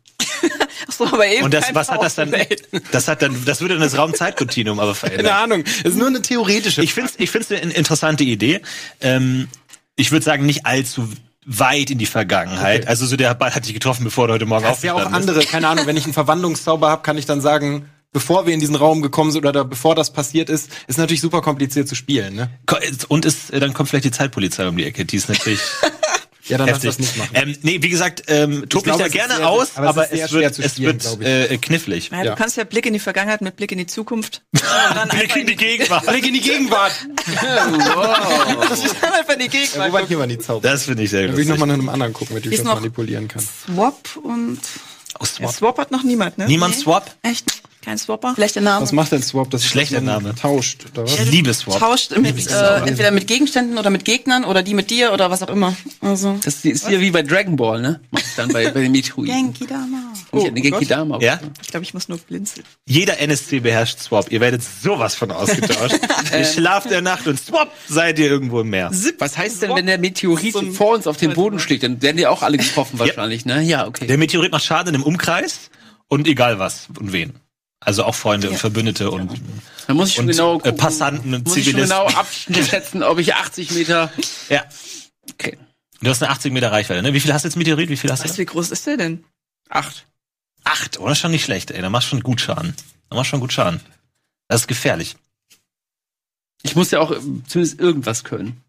[0.97, 2.33] So, aber eben Und das, was hat das dann?
[2.91, 5.33] Das hat dann, das würde dann das Raumzeitkontinuum aber Keine verändern.
[5.35, 5.63] Ahnung.
[5.83, 6.81] Das ist nur eine theoretische.
[6.81, 8.61] Ich finde, ich finde es eine interessante Idee.
[9.01, 9.47] Ähm,
[9.95, 11.09] ich würde sagen, nicht allzu
[11.45, 12.81] weit in die Vergangenheit.
[12.81, 12.89] Okay.
[12.89, 14.97] Also so der Ball hat dich getroffen, bevor du heute Morgen Das ist ja auch
[14.97, 15.37] aufgestanden bist.
[15.37, 18.59] andere, keine Ahnung, wenn ich einen Verwandlungszauber habe, kann ich dann sagen, bevor wir in
[18.59, 22.33] diesen Raum gekommen sind oder bevor das passiert ist, ist natürlich super kompliziert zu spielen,
[22.33, 22.49] ne?
[23.09, 25.05] Und ist, äh, dann kommt vielleicht die Zeitpolizei um die Ecke.
[25.05, 25.59] Die ist natürlich
[26.47, 26.89] Ja, dann lass heftig.
[26.91, 27.29] das nicht machen.
[27.33, 30.31] Ähm, nee, wie gesagt, ähm, tob mich da gerne sehr- aus, aber es aber, es
[30.31, 31.51] wird, es spielen, wird ich.
[31.51, 32.09] äh, knifflig.
[32.11, 32.31] Ja, Ja.
[32.31, 34.43] Du kannst ja Blick in die Vergangenheit mit Blick in die Zukunft.
[34.93, 36.05] Dann Blick in die Gegenwart.
[36.05, 36.91] Blick in die Gegenwart.
[37.41, 39.89] dann einfach in die Ja, Gegenwart.
[39.89, 40.67] wo waren hier mal die Zauber?
[40.69, 42.59] Das finde ich sehr Dann will ich nochmal nach einem anderen gucken, mit dem ich
[42.59, 43.41] das manipulieren kann.
[43.41, 44.59] Swap und.
[45.19, 45.51] Oh, Ja, Swap.
[45.55, 46.45] Swap hat noch niemand, ne?
[46.47, 47.09] Niemand Swap?
[47.23, 47.45] Echt?
[47.85, 48.33] Kein Swapper?
[48.33, 48.81] Vielleicht der Name.
[48.81, 49.51] Was macht denn Swap?
[49.51, 50.33] Das ist Schlechter Name.
[50.33, 51.19] Tauscht, oder was?
[51.19, 51.77] Ich liebe Swap.
[51.77, 55.43] Tauscht mit, äh, entweder mit Gegenständen oder mit Gegnern oder die mit dir oder was
[55.43, 55.75] auch immer.
[56.01, 56.35] Also.
[56.43, 57.99] Das ist hier wie bei Dragon Ball, ne?
[58.09, 59.35] Mach ich dann bei, bei den Meteoriten.
[59.53, 60.13] Genki Dama.
[60.31, 61.19] Ich hätte eine Genki Dama.
[61.21, 61.39] Ja?
[61.61, 62.65] Ich glaube, ich muss nur blinzeln.
[62.87, 64.31] Jeder NSC beherrscht Swap.
[64.31, 65.99] Ihr werdet sowas von ausgetauscht.
[66.33, 68.89] ihr schlaft der Nacht und Swap seid ihr irgendwo im Meer.
[69.19, 71.83] Was heißt denn, wenn der Meteorit vor uns auf den Boden schlägt?
[71.83, 73.61] Dann werden die auch alle getroffen wahrscheinlich, ne?
[73.61, 74.07] Ja, okay.
[74.07, 75.69] Der Meteorit macht Schaden im Umkreis
[76.07, 77.33] und egal was und wen.
[77.85, 79.31] Also auch Freunde und Verbündete und,
[79.87, 82.07] Da muss ich schon und genau äh, gucken, Passanten und muss ich schon Zivilisten.
[82.07, 84.11] genau abschätzen, ob ich 80 Meter.
[84.49, 84.65] Ja.
[85.31, 85.57] Okay.
[86.01, 87.13] Du hast eine 80 Meter Reichweite, ne?
[87.13, 87.89] Wie viel hast du jetzt Meteorit?
[87.89, 88.29] Wie viel hast du?
[88.29, 89.23] Was, wie groß ist der denn?
[89.69, 90.07] Acht.
[90.63, 91.09] Acht, oder?
[91.09, 91.81] Das ist schon nicht schlecht, ey.
[91.81, 92.75] Da machst du schon gut Schaden.
[93.09, 93.79] Da machst du schon gut Schaden.
[94.47, 95.15] Das ist gefährlich.
[96.63, 98.61] Ich muss ja auch äh, zumindest irgendwas können.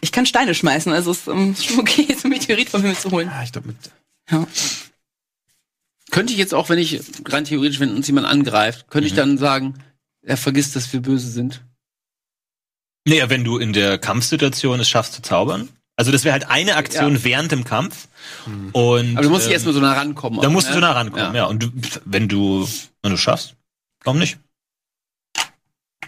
[0.00, 2.96] Ich kann Steine schmeißen, also es ist ähm, schon okay, so ein Meteorit vom Himmel
[2.96, 3.28] zu holen.
[3.28, 3.76] Ja, ich glaube mit.
[4.30, 4.46] Ja.
[6.12, 9.38] Könnte ich jetzt auch, wenn ich rein theoretisch, wenn uns jemand angreift, könnte ich dann
[9.38, 9.74] sagen,
[10.20, 11.64] er vergisst, dass wir böse sind.
[13.08, 15.70] Naja, wenn du in der Kampfsituation es schaffst zu zaubern.
[15.96, 18.08] Also das wäre halt eine Aktion während dem Kampf.
[18.72, 20.40] Und, Aber du musst ähm, erstmal so nah rankommen.
[20.42, 20.74] Da musst du ne?
[20.76, 21.46] so nah rankommen, ja.
[21.46, 21.70] Und du,
[22.04, 22.68] wenn du,
[23.02, 23.56] wenn du schaffst,
[24.04, 24.38] warum nicht?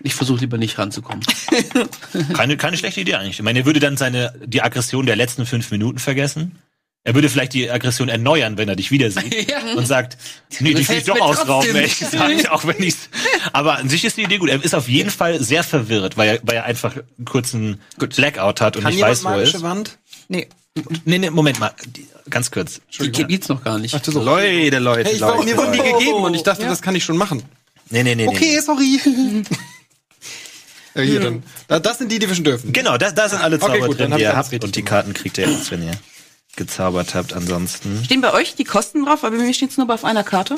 [0.03, 1.25] Ich versuche lieber nicht ranzukommen.
[2.35, 3.39] Keine, keine schlechte Idee eigentlich.
[3.39, 6.59] Ich meine, er würde dann seine, die Aggression der letzten fünf Minuten vergessen.
[7.07, 9.49] Er würde vielleicht die Aggression erneuern, wenn er dich wieder sieht.
[9.51, 9.59] Ja.
[9.77, 10.17] Und sagt,
[10.61, 13.11] nee, die will ich doch ausrauben, ehrlich gesagt, auch wenn ich's.
[13.53, 14.49] Aber an sich ist die Idee gut.
[14.49, 18.61] Er ist auf jeden Fall sehr verwirrt, weil er, weil er einfach einen kurzen Blackout
[18.63, 19.63] hat und Kann nicht weiß, wo er magische ist.
[19.63, 19.99] Wand?
[20.29, 20.49] Nee.
[21.05, 21.73] Nee, nee, Moment mal.
[22.31, 22.81] Ganz kurz.
[22.99, 23.95] Die gibt's noch gar nicht.
[23.95, 24.23] Ach, so.
[24.25, 25.45] Leute, Leute, Hey, ich war, Leute.
[25.51, 25.93] mir wurden die Leute.
[25.99, 27.43] gegeben und ich dachte, das kann ich schon machen.
[27.91, 28.27] Nee, nee, nee.
[28.27, 28.61] Okay, Nee.
[28.61, 28.99] sorry.
[30.95, 31.43] ja, hier dann.
[31.69, 32.73] Da- Das sind die, die wir schon dürfen.
[32.73, 34.65] Genau, da, da sind alle Okay, Zauber gut, dann drin, die ihr habt.
[34.65, 34.83] Und die.
[34.83, 35.93] Karten kriegt ihr erst, wenn ihr
[36.57, 37.33] gezaubert habt.
[37.33, 38.05] Ansonsten.
[38.05, 39.23] Stehen bei euch die Kosten drauf?
[39.23, 40.57] Weil bei mir steht's nur auf einer Karte.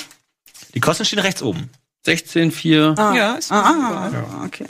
[0.74, 1.70] Die Kosten stehen rechts oben.
[2.04, 2.94] 16, 4.
[2.96, 3.14] Ah.
[3.14, 4.66] Ja, ist ah, ah, ah, okay.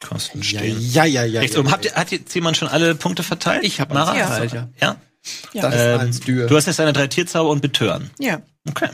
[0.00, 0.78] Kosten Ja, stehen.
[0.80, 1.40] ja, ja, ja.
[1.40, 1.70] Rechts ja, oben.
[1.72, 3.64] Habt ihr, hat jetzt jemand schon alle Punkte verteilt?
[3.64, 4.14] Ich habe Mara?
[4.14, 4.68] verteilt, ja.
[4.80, 4.96] Ja?
[5.52, 6.46] Das ist Ähm, als Dür.
[6.46, 8.10] du hast jetzt deine drei Tierzauber und Betören.
[8.18, 8.40] Ja.
[8.68, 8.88] Okay.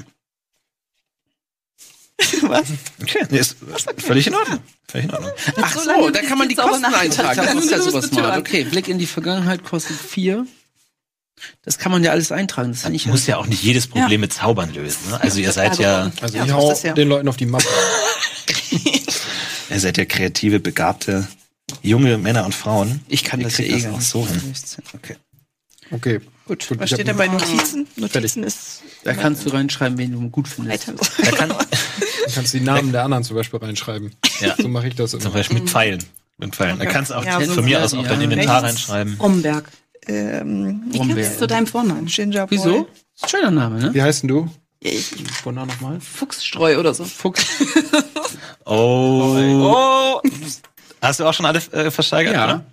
[2.42, 2.64] Was?
[3.03, 3.57] Okay, nee, ist
[3.99, 4.61] völlig in Ordnung.
[4.88, 5.33] Völlig in Ordnung.
[5.61, 7.37] Ach So so, da kann man die Kosten eintragen.
[7.55, 8.11] Das ist ja smart.
[8.11, 8.40] betören.
[8.40, 10.46] Okay, Blick in die Vergangenheit kostet 4.
[11.62, 12.70] Das kann man ja alles eintragen.
[12.83, 14.18] Das muss ja auch nicht jedes Problem Ja.
[14.18, 15.11] mit Zaubern lösen.
[15.11, 15.20] Ne?
[15.20, 16.92] Also ihr seid ja, Also ich hau ja.
[16.94, 17.66] den Leuten auf die Mappe.
[19.70, 21.27] ihr seid ja kreative, begabte,
[21.83, 23.01] junge Männer und Frauen.
[23.09, 24.55] Ich kann Ihr das ja eh das auch so hin.
[24.94, 25.16] Okay.
[25.92, 26.66] Okay, gut.
[26.68, 27.87] gut Was steht denn bei Notizen?
[27.96, 30.88] Notizen ist Da kannst du reinschreiben, wen du gut findest.
[30.88, 31.49] Da kann
[32.27, 34.12] Du kannst die Namen der anderen zum Beispiel reinschreiben.
[34.40, 34.57] Ja.
[34.59, 35.31] So mache ich das zum immer.
[35.31, 36.03] Beispiel mit Pfeilen.
[36.38, 36.79] Mit Pfeilen.
[36.79, 39.16] Da kannst du auch Ja, von mir aus auf dein Inventar reinschreiben.
[39.20, 39.70] Romberg.
[40.09, 42.07] Ähm, Wie kennst du zu deinem Vornamen?
[42.07, 42.59] Ginger Boy.
[42.59, 42.88] Wieso?
[43.27, 43.95] Schöner Name, ne?
[43.95, 44.49] Wie heißt denn du?
[44.81, 45.07] Ich,
[45.42, 46.01] Vornamen nochmal?
[46.01, 47.05] Fuchsstreu oder so.
[47.05, 47.45] Fuchs.
[48.69, 50.21] Oh.
[51.01, 52.35] Hast du auch schon alle äh, versteigert?
[52.35, 52.45] Ja.
[52.45, 52.64] Oder?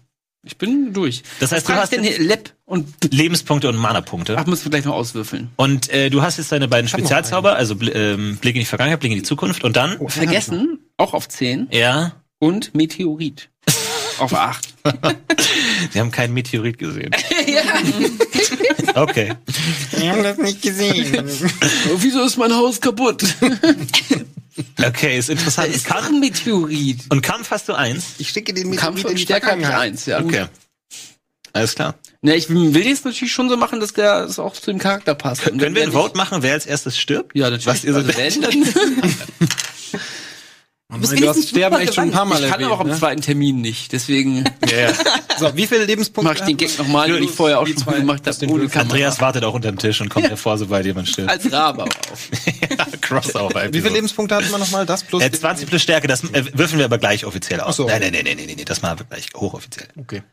[0.45, 1.23] Ich bin durch.
[1.39, 2.19] Das heißt, du hast denn hier?
[2.19, 4.35] Lep und Lebenspunkte und Mana-Punkte.
[4.37, 5.51] Ach, müssen wir gleich noch auswürfeln.
[5.55, 8.99] Und äh, du hast jetzt deine beiden Spezialzauber, also Bl ähm, Blick in die Vergangenheit,
[8.99, 11.67] Blick in die Zukunft und dann, Oh, Vergessen, auch auf 10.
[11.71, 13.49] ja, Und Meteorit.
[14.17, 14.72] auf 8.
[15.91, 17.11] sie haben keinen Meteorit gesehen.
[18.95, 19.33] Okay.
[19.91, 21.25] Wir haben das nicht gesehen.
[21.97, 23.23] Wieso ist mein Haus kaputt?
[24.85, 25.73] Okay, ist interessant.
[25.73, 26.99] ist Kampf, ein Meteorit.
[27.09, 28.03] und Kampf hast du eins.
[28.17, 29.91] Ich schicke den Kampf Meteorit und in die Vergangenheit.
[29.93, 30.19] 1, ja.
[30.19, 30.45] Okay.
[31.53, 31.95] Alles klar.
[32.21, 35.13] Ne, ich will jetzt natürlich schon so machen, dass der das auch zu dem Charakter
[35.13, 35.47] passt.
[35.47, 37.35] Und Können wir ein Vote machen, wer als erstes stirbt?
[37.35, 37.67] Ja, natürlich.
[37.67, 38.63] Was ihr so also wenn, dann
[41.09, 42.97] bist du hast Sterben echt schon ein paar Mal ich kann erwähnt, auch am ne?
[42.97, 43.91] zweiten Termin nicht.
[43.91, 44.93] Deswegen Ja, ja.
[45.37, 46.33] So, wie viele Lebenspunkte?
[46.33, 48.37] mache ich den Gag nochmal, den ich vorher auch schon zwei gemacht habe.
[48.37, 48.69] den Ohne.
[48.73, 51.29] Andreas wartet auch unterm Tisch und kommt hervor, sobald jemand stirbt.
[51.29, 51.89] Als Rabe auch.
[53.01, 53.71] Crossover.
[53.71, 54.85] Wie viele Lebenspunkte hatten wir nochmal?
[54.85, 55.23] Das plus.
[55.23, 57.79] Äh, 20 plus Stärke, das äh, würfeln wir aber gleich offiziell aus.
[57.79, 59.87] Nein, nein, nein, nein, nein, das machen wir gleich hochoffiziell.
[59.99, 60.23] Okay.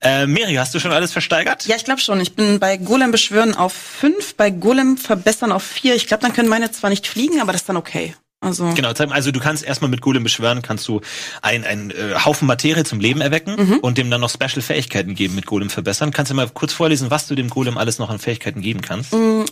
[0.00, 1.66] Äh, Miri, hast du schon alles versteigert?
[1.66, 2.20] Ja, ich glaube schon.
[2.20, 5.94] Ich bin bei Golem beschwören auf 5, bei Golem verbessern auf 4.
[5.94, 8.14] Ich glaube, dann können meine zwar nicht fliegen, aber das ist dann okay.
[8.40, 11.00] Also Genau, also du kannst erstmal mit Golem beschwören, kannst du
[11.42, 15.34] einen, einen äh, Haufen Materie zum Leben erwecken und dem dann noch Special Fähigkeiten geben
[15.34, 16.12] mit Golem verbessern.
[16.12, 19.12] Kannst du mal kurz vorlesen, was du dem Golem alles noch an Fähigkeiten geben kannst?
[19.12, 19.44] ne,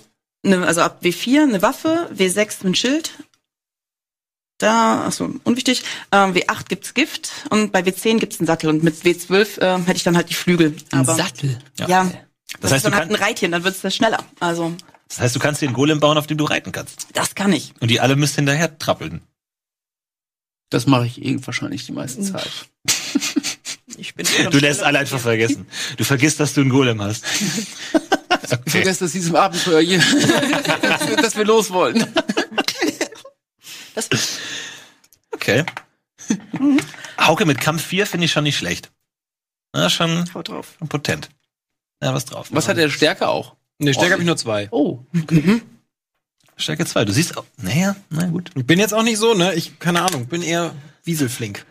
[0.65, 3.11] also ab W4 eine Waffe, W6 ein Schild.
[4.59, 5.83] Da, achso, unwichtig.
[6.13, 9.97] Ähm, W8 gibt's Gift und bei W10 gibt's einen Sattel und mit W12 äh, hätte
[9.97, 10.75] ich dann halt die Flügel.
[10.93, 11.59] Aber Sattel.
[11.77, 14.25] ja, Das das, heißt, ist du dann halt kann- ein Reitchen, dann wird's das schneller.
[14.41, 14.73] Also
[15.09, 17.07] Das heißt, du kannst dir einen Golem bauen, auf dem du reiten kannst.
[17.13, 17.73] das kann ich.
[17.81, 19.23] Und die alle müssen hinterher trappeln.
[20.71, 22.51] Das mache ich eh wahrscheinlich die meiste Zeit.
[23.99, 25.67] Ich bin Du lässt alle einfach vergessen.
[25.97, 27.25] Du vergisst, dass du einen Golem hast.
[28.67, 29.99] Ich vergesse das diesem Abenteuer hier,
[30.83, 32.07] dass, wir, dass wir los wollen.
[33.95, 34.09] Das,
[35.33, 35.65] Okay.
[37.21, 38.91] Hauke mit Kampf 4 finde ich schon nicht schlecht.
[39.73, 40.77] Na, schon Haut drauf.
[40.89, 41.29] potent.
[42.03, 42.49] Ja, was drauf.
[42.51, 43.57] Was hat der Stärke auch?
[43.79, 44.69] Nee, Stärke habe ich nur zwei.
[44.71, 45.01] Oh.
[46.57, 47.05] Stärke 2.
[47.05, 47.45] Du siehst auch.
[47.59, 48.51] Naja, na gut.
[48.55, 49.55] Ich bin jetzt auch nicht so, ne?
[49.55, 51.67] Ich, keine Ahnung, bin eher wieselflink.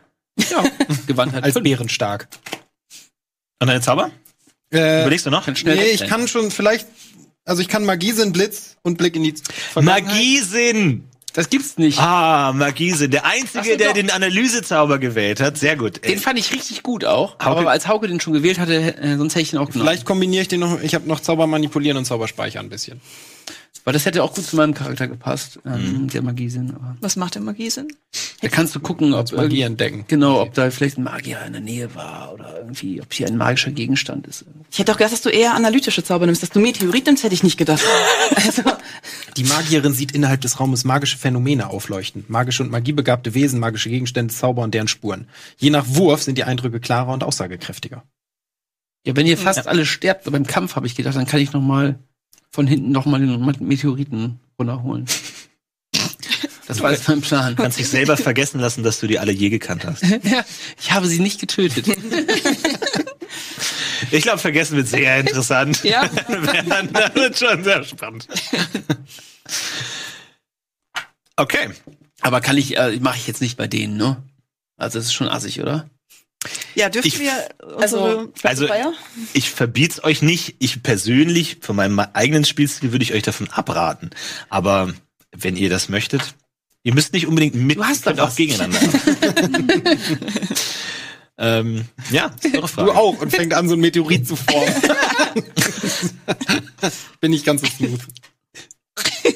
[0.52, 0.64] Ja.
[1.08, 1.44] Gewandtheit.
[1.44, 2.28] Als bärenstark.
[3.60, 4.12] Und deine Zauber?
[4.72, 5.46] Äh, Überlegst du noch?
[5.46, 6.88] Kann schnell nee, ich kann schon vielleicht,
[7.46, 9.34] also ich kann Magiesinn, Blitz und Blick in die
[9.72, 10.06] Vergangenheit.
[10.06, 11.10] Magiesinn!
[11.36, 12.00] Das gibt's nicht.
[12.00, 13.12] Ah, Magiesinn.
[13.12, 13.94] Der Einzige, der doch.
[13.94, 15.58] den Analysezauber gewählt hat.
[15.58, 16.04] Sehr gut.
[16.06, 17.34] Den fand ich richtig gut auch.
[17.40, 19.88] Hauke- Aber als Hauke den schon gewählt hatte, äh, sonst hätte ich ihn auch genommen.
[19.88, 23.02] Vielleicht kombiniere ich den noch, ich habe noch Zauber manipulieren und Zauberspeicher ein bisschen.
[23.86, 25.72] Weil das hätte auch gut zu meinem Charakter gepasst, Mhm.
[25.74, 26.72] ähm, der Magiesinn.
[26.76, 27.88] Aber Was macht der Magiesinn?
[28.42, 30.06] da kannst du gucken, ob Magie irgend- entdecken.
[30.08, 33.38] Genau, ob da vielleicht ein Magier in der Nähe war oder irgendwie, ob hier ein
[33.38, 34.44] magischer Gegenstand ist.
[34.72, 36.42] ich hätte auch gedacht, dass du eher analytische Zauber nimmst.
[36.42, 37.84] Dass du Meteorit nimmst, hätte ich nicht gedacht.
[38.36, 38.64] Also,
[39.38, 42.26] Die Magierin sieht innerhalb des Raumes magische Phänomene aufleuchten.
[42.28, 45.28] Magische und magiebegabte Wesen, magische Gegenstände, Zauber und deren Spuren.
[45.58, 48.04] Je nach Wurf sind die Eindrücke klarer und aussagekräftiger.
[49.06, 51.62] Ja, wenn ihr fast alle sterbt beim Kampf, habe ich gedacht, dann kann ich noch
[51.62, 52.00] mal
[52.56, 55.06] von hinten noch mal den Meteoriten runterholen.
[56.68, 57.56] Das war jetzt mein Plan.
[57.56, 60.02] kannst dich selber vergessen lassen, dass du die alle je gekannt hast.
[60.24, 60.44] Ja,
[60.82, 61.86] ich habe sie nicht getötet.
[64.10, 65.84] Ich glaube, vergessen wird sehr interessant.
[65.84, 66.08] Ja.
[66.28, 68.28] das wird schon sehr spannend.
[71.36, 71.70] Okay.
[72.22, 74.24] Aber kann ich, äh, mache ich jetzt nicht bei denen, ne?
[74.76, 75.88] Also das ist schon assig, oder?
[76.76, 77.32] Ja, dürfen Ich- wir
[77.80, 78.94] also, unsere Also- Feuer?
[79.34, 80.56] Ich verbiet's euch nicht.
[80.60, 84.10] Ich persönlich, von meinem eigenen Spielstil, würde ich euch davon abraten.
[84.50, 84.94] Aber
[85.36, 86.36] wenn ihr das möchtet,
[86.84, 88.36] ihr müsst nicht unbedingt mit, Du hast könnt auch was.
[88.36, 88.80] gegeneinander.
[91.38, 92.92] ähm, ja, ist eure Frage.
[92.92, 94.74] Du auch und fängt an, so ein Meteorit zu formen.
[97.20, 98.00] Bin nicht ganz so smooth.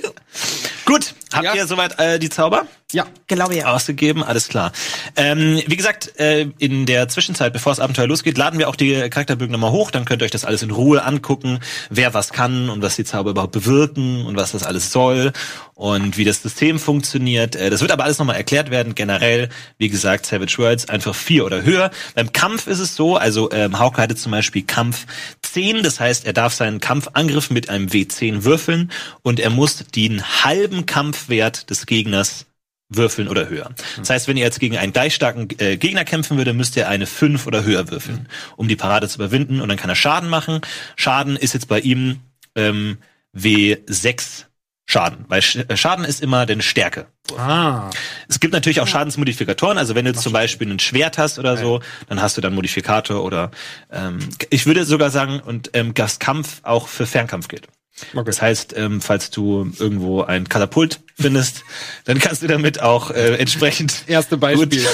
[1.34, 1.54] Habt Ja.
[1.56, 2.66] ihr soweit äh, die Zauber?
[2.92, 3.06] Ja.
[3.28, 3.68] Glaube ja.
[3.74, 4.72] Ausgegeben, alles klar.
[5.16, 8.96] Ähm, wie gesagt, äh, in der Zwischenzeit, bevor das Abenteuer losgeht, laden wir auch die
[9.12, 9.92] Charakterbögen nochmal hoch.
[9.92, 11.60] Dann könnt ihr euch das alles in Ruhe angucken,
[11.92, 15.34] wer was kann und was die Zauber überhaupt bewirken und was das alles soll
[15.76, 17.56] und wie das System funktioniert.
[17.56, 18.96] Äh, das wird aber alles nochmal erklärt werden.
[18.96, 21.92] Generell, wie gesagt, Savage Worlds einfach vier oder höher.
[22.16, 25.06] Beim Kampf ist es so, also ähm, Hauke hatte zum Beispiel Kampf
[25.44, 30.24] 10, das heißt, er darf seinen Kampfangriff mit einem W10 würfeln und er muss den
[30.44, 30.88] halben
[31.20, 32.46] Kampfwert des Gegners
[32.92, 33.70] würfeln oder höher.
[33.98, 36.90] Das heißt, wenn ihr jetzt gegen einen gleich starken äh, Gegner kämpfen würde, müsst ihr
[36.90, 40.28] eine 5 oder höher würfeln, um die Parade zu überwinden und dann kann er Schaden
[40.28, 40.62] machen.
[40.96, 42.22] Schaden ist jetzt bei ihm
[42.56, 42.98] ähm,
[43.38, 44.46] W6
[44.88, 47.06] Schaden, weil Sch äh, Schaden ist immer deine Stärke.
[47.38, 47.92] Ah.
[48.28, 51.82] Es gibt natürlich auch Schadensmodifikatoren, also wenn du zum Beispiel ein Schwert hast oder so,
[52.08, 53.52] dann hast du dann Modifikator oder
[53.92, 54.18] ähm,
[54.50, 57.68] ich würde sogar sagen, und ähm, das Kampf auch für Fernkampf gilt.
[58.14, 58.24] Okay.
[58.26, 61.64] Das heißt, ähm, falls du irgendwo ein Katapult findest,
[62.06, 63.94] dann kannst du damit auch äh, entsprechend.
[64.08, 64.86] Erste Beispiel.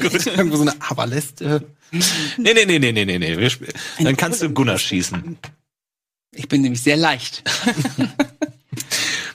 [0.00, 0.26] Gut.
[0.26, 1.62] Irgendwo so eine Aberläste.
[1.90, 3.48] Nee, nee, nee, nee, nee, nee, nee.
[4.00, 5.38] Dann kannst du Gunnar schießen.
[6.32, 7.42] Ich bin nämlich sehr leicht.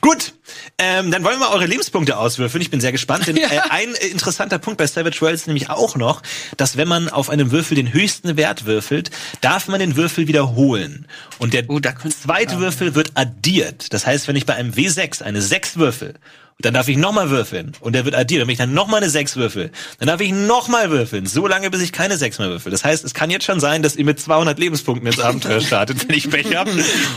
[0.02, 0.34] Gut,
[0.82, 2.62] ähm, dann wollen wir eure Lebenspunkte auswürfeln.
[2.62, 3.28] Ich bin sehr gespannt.
[3.28, 3.48] Denn, Ja.
[3.50, 6.24] äh, ein äh, interessanter Punkt bei Savage Worlds ist nämlich auch noch,
[6.58, 11.06] dass wenn man auf einem Würfel den höchsten Wert würfelt, darf man den Würfel wiederholen.
[11.38, 13.94] Und der Oh, zweite Würfel wird addiert.
[13.94, 16.16] Das heißt, wenn ich bei einem W6 eine 6 würfel,
[16.60, 17.72] dann darf ich nochmal würfeln.
[17.80, 18.42] Und der wird addiert.
[18.42, 21.26] Und wenn ich dann nochmal eine 6 würfel, dann darf ich nochmal würfeln.
[21.26, 22.72] So lange, bis ich keine 6 mehr würfel.
[22.72, 26.08] Das heißt, es kann jetzt schon sein, dass ihr mit 200 Lebenspunkten ins Abenteuer startet,
[26.08, 26.72] wenn ich Pech habe.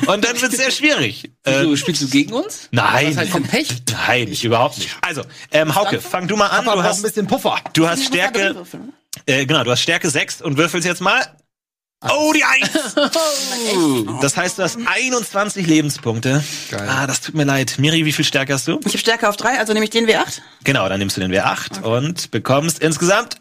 [0.07, 1.31] Und dann wird es sehr schwierig.
[1.45, 2.69] Äh, Du, spielst du gegen uns?
[2.73, 3.09] Nein.
[3.11, 3.69] Was heißt vom Pech?
[4.07, 4.97] Nein, ich überhaupt nicht.
[5.03, 6.65] Also, ähm, Hauke, fang du mal an.
[6.65, 7.57] Du auch ein hast, bisschen Puffer.
[7.75, 8.93] du hast Stärke, würfeln.
[9.27, 11.21] äh, genau, du hast Stärke 6 und würfelst jetzt mal.
[12.11, 12.71] Oh, die 1!
[14.21, 16.43] Das heißt, du hast 21 Lebenspunkte.
[16.71, 16.89] Geil.
[16.89, 17.75] Ah, das tut mir leid.
[17.79, 18.79] Miri, wie viel Stärke hast du?
[18.81, 20.41] Ich habe Stärke auf drei, also nehme ich den W8.
[20.65, 23.37] Genau, dann nimmst du den W8 und bekommst insgesamt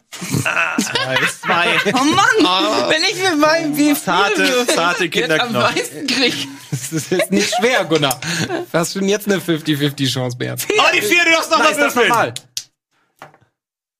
[0.46, 5.54] ah, zwei Oh Mann, wenn ich mit meinem W4 zarte, zarte Kinderknochen.
[5.76, 6.48] meisten krieg.
[6.72, 8.20] Das ist jetzt nicht schwer, Gunnar.
[8.72, 10.66] Hast du denn jetzt eine 50-50 Chance, Bert?
[10.70, 12.34] Oh, die vier, du darfst noch Nein, das würfeln.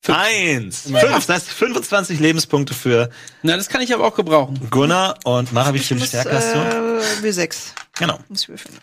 [0.08, 0.26] Normal.
[0.26, 0.82] Eins.
[0.82, 1.02] Fünf.
[1.26, 3.10] Das heißt 25 Lebenspunkte für
[3.42, 4.68] Na, das kann ich aber auch gebrauchen.
[4.70, 6.60] Gunnar und Mara, wie viel Stärke hast du?
[6.60, 7.56] äh, W6.
[7.98, 8.20] Genau.
[8.30, 8.78] Muss ich würfeln.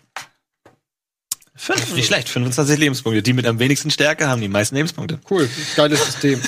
[1.56, 2.30] Fünf, nicht schlecht.
[2.30, 3.22] 25 Lebenspunkte.
[3.22, 5.20] Die mit am wenigsten Stärke haben die meisten Lebenspunkte.
[5.28, 6.40] Cool, geiles System.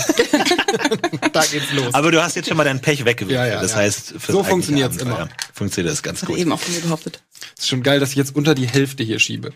[1.32, 1.92] da geht's los.
[1.92, 3.46] Aber du hast jetzt schon mal dein Pech weggewürfelt.
[3.46, 3.78] Ja, ja, das ja.
[3.78, 5.28] heißt, So funktioniert's Abenteuer immer.
[5.52, 6.38] Funktioniert das ganz gut.
[6.38, 7.22] eben auch von mir behauptet.
[7.58, 9.52] ist schon geil, dass ich jetzt unter die Hälfte hier schiebe.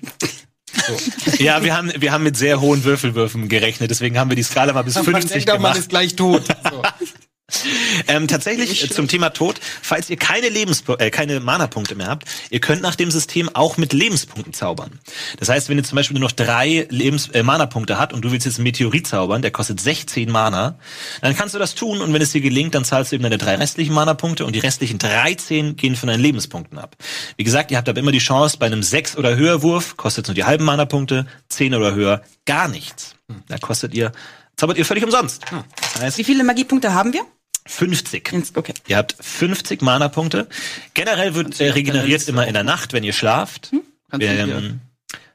[1.39, 3.91] Ja, wir haben, wir haben mit sehr hohen Würfelwürfen gerechnet.
[3.91, 5.79] Deswegen haben wir die Skala mal bis Man 50 denkt, doch, man gemacht.
[5.79, 6.43] ist gleich tot.
[6.71, 6.83] So.
[8.09, 12.25] ähm, tatsächlich äh, zum Thema Tod, falls ihr keine Lebens äh, keine Mana-Punkte mehr habt,
[12.51, 14.99] ihr könnt nach dem System auch mit Lebenspunkten zaubern.
[15.39, 18.33] Das heißt, wenn ihr zum Beispiel nur noch drei Lebens äh, Mana-Punkte habt und du
[18.33, 20.79] willst jetzt einen Meteorit zaubern, der kostet 16 Mana,
[21.21, 23.39] dann kannst du das tun und wenn es dir gelingt, dann zahlst du eben deine
[23.39, 26.97] drei restlichen Mana-Punkte und die restlichen 13 gehen von deinen Lebenspunkten ab.
[27.37, 30.27] Wie gesagt, ihr habt aber immer die Chance, bei einem 6 oder höher Wurf kostet
[30.27, 33.15] nur die halben Mana-Punkte, 10 oder höher gar nichts.
[33.47, 34.11] Da kostet ihr,
[34.57, 35.45] zaubert ihr völlig umsonst.
[35.93, 37.23] Das heißt, Wie viele Magiepunkte haben wir?
[37.67, 38.33] 50.
[38.33, 38.75] Ins- Okay.
[38.89, 40.49] Ihr habt 50 Mana-Punkte.
[40.95, 43.71] Generell wird äh, regeneriert immer in der Nacht, wenn ihr schlaft.
[44.19, 44.81] Hier- Ähm,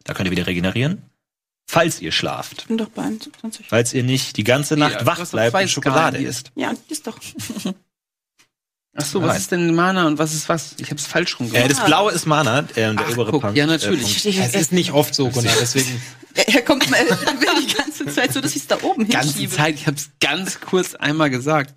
[0.04, 1.04] da könnt ihr wieder regenerieren.
[1.68, 2.62] Falls ihr schlaft.
[2.64, 3.68] Ich bin doch bei 21.
[3.70, 6.52] Falls ihr nicht die ganze Nacht Ja, wach bleibt und Schokolade isst.
[6.56, 7.18] Ja, ist doch.
[8.94, 9.30] Ach so, Nein.
[9.30, 10.76] was ist denn Mana und was ist was?
[10.78, 11.72] Ich hab's falsch rum Äh, gemacht.
[11.72, 13.58] das Blaue ist Mana, äh, der Ach, obere guck, Punkt.
[13.58, 14.02] ja, natürlich.
[14.02, 14.26] Äh, Punkt.
[14.26, 16.02] Ich, Es ist nicht oft so, Gunnar, deswegen.
[16.36, 19.56] er kommt mal will die ganze Zeit so, dass ich es da oben ganze hinschiebe.
[19.56, 21.74] Zeit, ich hab's ganz kurz einmal gesagt.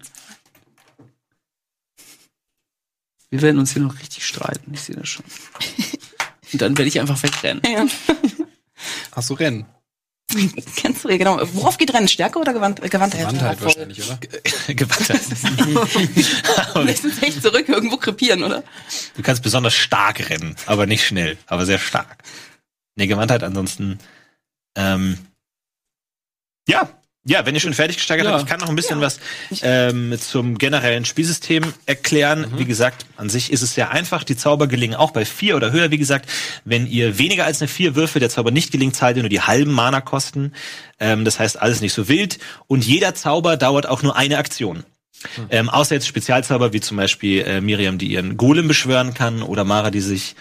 [3.35, 5.25] Wir werden uns hier noch richtig streiten, ich sehe das schon.
[6.53, 7.61] Und dann werde ich einfach wegrennen.
[7.66, 7.85] Ja.
[9.11, 9.66] Ach so, Rennen.
[10.77, 11.40] Kennst du, ja, genau.
[11.53, 12.07] Worauf geht Rennen?
[12.07, 13.23] Stärke oder Gewand Gewandtheit?
[13.23, 14.20] Gewandtheit wahrscheinlich, oder?
[14.75, 15.20] Gewandtheit.
[16.75, 18.62] Wir müssen echt zurück irgendwo krepieren, oder?
[19.16, 22.23] Du kannst besonders stark rennen, aber nicht schnell, aber sehr stark.
[22.94, 23.99] Nee, Gewandtheit ansonsten.
[24.77, 25.18] Ähm,
[26.68, 26.88] ja,
[27.27, 28.33] ja, wenn ihr schon fertig gesteigert Ja.
[28.33, 29.19] habt, ich kann noch ein bisschen was
[29.63, 32.51] ähm, zum generellen Spielsystem erklären.
[32.53, 32.59] Mhm.
[32.59, 34.25] Wie gesagt, an sich ist es sehr einfach.
[34.25, 35.91] Die Zauber gelingen auch bei vier oder höher.
[35.91, 36.29] Wie gesagt,
[36.65, 39.41] wenn ihr weniger als eine vier Würfel der Zauber nicht gelingt, zahlt ihr nur die
[39.41, 40.53] halben Mana-Kosten.
[41.01, 42.39] Ähm, das heißt, alles nicht so wild.
[42.67, 44.85] Und jeder Zauber dauert auch nur eine Aktion.
[45.37, 45.47] Hm.
[45.49, 49.65] Ähm, außer jetzt Spezialzauber, wie zum Beispiel äh, Miriam, die ihren Golem beschwören kann, oder
[49.65, 50.37] Mara, die sich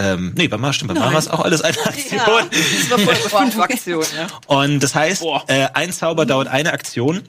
[0.00, 2.18] ähm, nee, bei Mara stimmt, bei Mara ist auch alles eine Aktion.
[2.18, 4.26] Das war voll fünf Aktionen, ja.
[4.46, 7.22] Und das heißt, äh, ein Zauber dauert eine Aktion.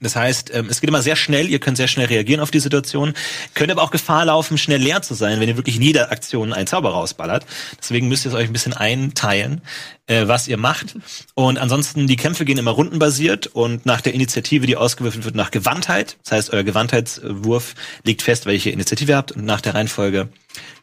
[0.00, 2.60] Das heißt, ähm, es geht immer sehr schnell, ihr könnt sehr schnell reagieren auf die
[2.60, 3.14] Situation,
[3.54, 6.52] könnt aber auch Gefahr laufen, schnell leer zu sein, wenn ihr wirklich in jeder Aktion
[6.52, 7.46] einen Zauber rausballert.
[7.78, 9.62] Deswegen müsst ihr es euch ein bisschen einteilen,
[10.06, 10.96] äh, was ihr macht.
[11.34, 15.50] Und ansonsten, die Kämpfe gehen immer rundenbasiert und nach der Initiative, die ausgewürfelt wird, nach
[15.50, 16.16] Gewandtheit.
[16.24, 20.28] Das heißt, euer Gewandheitswurf legt fest, welche Initiative ihr habt und nach der Reihenfolge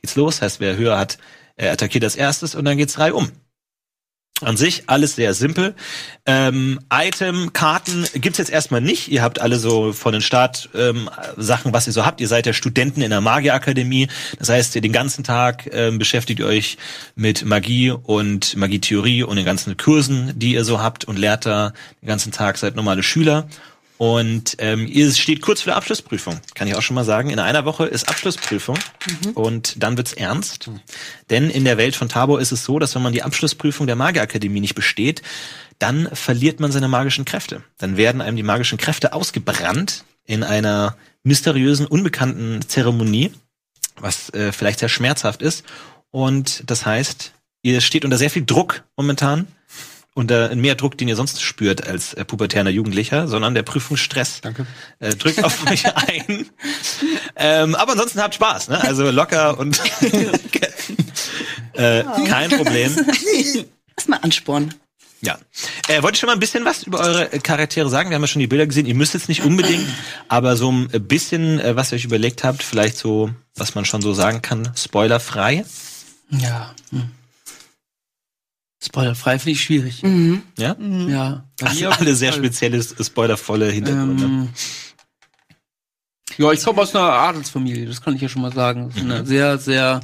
[0.01, 0.35] geht's los.
[0.35, 1.17] Das heißt, wer höher hat,
[1.55, 3.31] äh, attackiert als erstes und dann geht's drei um.
[4.41, 5.75] An sich alles sehr simpel.
[6.25, 9.09] Ähm, Item, Karten gibt's jetzt erstmal nicht.
[9.09, 12.21] Ihr habt alle so von den Start ähm, Sachen, was ihr so habt.
[12.21, 14.07] Ihr seid ja Studenten in der Magierakademie.
[14.37, 16.77] Das heißt, ihr den ganzen Tag ähm, beschäftigt euch
[17.15, 21.73] mit Magie und Magietheorie und den ganzen Kursen, die ihr so habt und lehrt da
[22.01, 23.49] den ganzen Tag, seid normale Schüler.
[23.99, 27.31] Und ähm, ihr steht kurz vor der Abschlussprüfung, kann ich auch schon mal sagen.
[27.31, 28.79] In einer Woche ist Abschlussprüfung
[29.33, 30.69] und dann wird's ernst.
[31.29, 33.97] Denn in der Welt von Tabor ist es so, dass wenn man die Abschlussprüfung der
[33.97, 35.21] Magierakademie nicht besteht,
[35.79, 37.61] dann verliert man seine magischen Kräfte.
[37.77, 43.33] Dann werden einem die magischen Kräfte ausgebrannt in einer mysteriösen, unbekannten Zeremonie,
[43.97, 45.65] was äh, vielleicht sehr schmerzhaft ist.
[46.09, 47.33] Und das heißt,
[47.63, 49.47] ihr steht unter sehr viel Druck momentan
[50.19, 54.67] unter mehr Druck, den ihr sonst spürt als äh, pubertärer Jugendlicher, sondern der Prüfungsstress Danke.
[54.99, 56.49] äh, drückt auf euch ein.
[57.35, 58.83] Ähm, aber ansonsten habt Spaß, ne?
[58.83, 59.79] Also locker und
[61.73, 62.95] äh, kein Problem.
[63.95, 64.73] Erstmal anspornen.
[65.21, 65.37] Ja.
[65.87, 68.09] Äh, wollt ihr schon mal ein bisschen was über eure äh, Charaktere sagen?
[68.09, 68.85] Wir haben ja schon die Bilder gesehen.
[68.85, 69.87] Ihr müsst jetzt nicht unbedingt,
[70.27, 74.01] aber so ein bisschen, äh, was ihr euch überlegt habt, vielleicht so, was man schon
[74.01, 75.65] so sagen kann, spoilerfrei.
[76.29, 76.73] Ja.
[76.91, 77.11] Hm.
[78.81, 80.03] Spoilerfrei finde ich schwierig.
[80.03, 80.41] Mhm.
[80.57, 80.75] Ja?
[80.79, 81.45] Ja.
[81.59, 84.23] Bei Also alle sehr spezielle, spoilervolle Hintergründe.
[84.23, 84.49] Ähm,
[86.37, 88.87] ja, ich komme aus einer Adelsfamilie, das kann ich ja schon mal sagen.
[88.87, 89.99] Aus einer sehr, sehr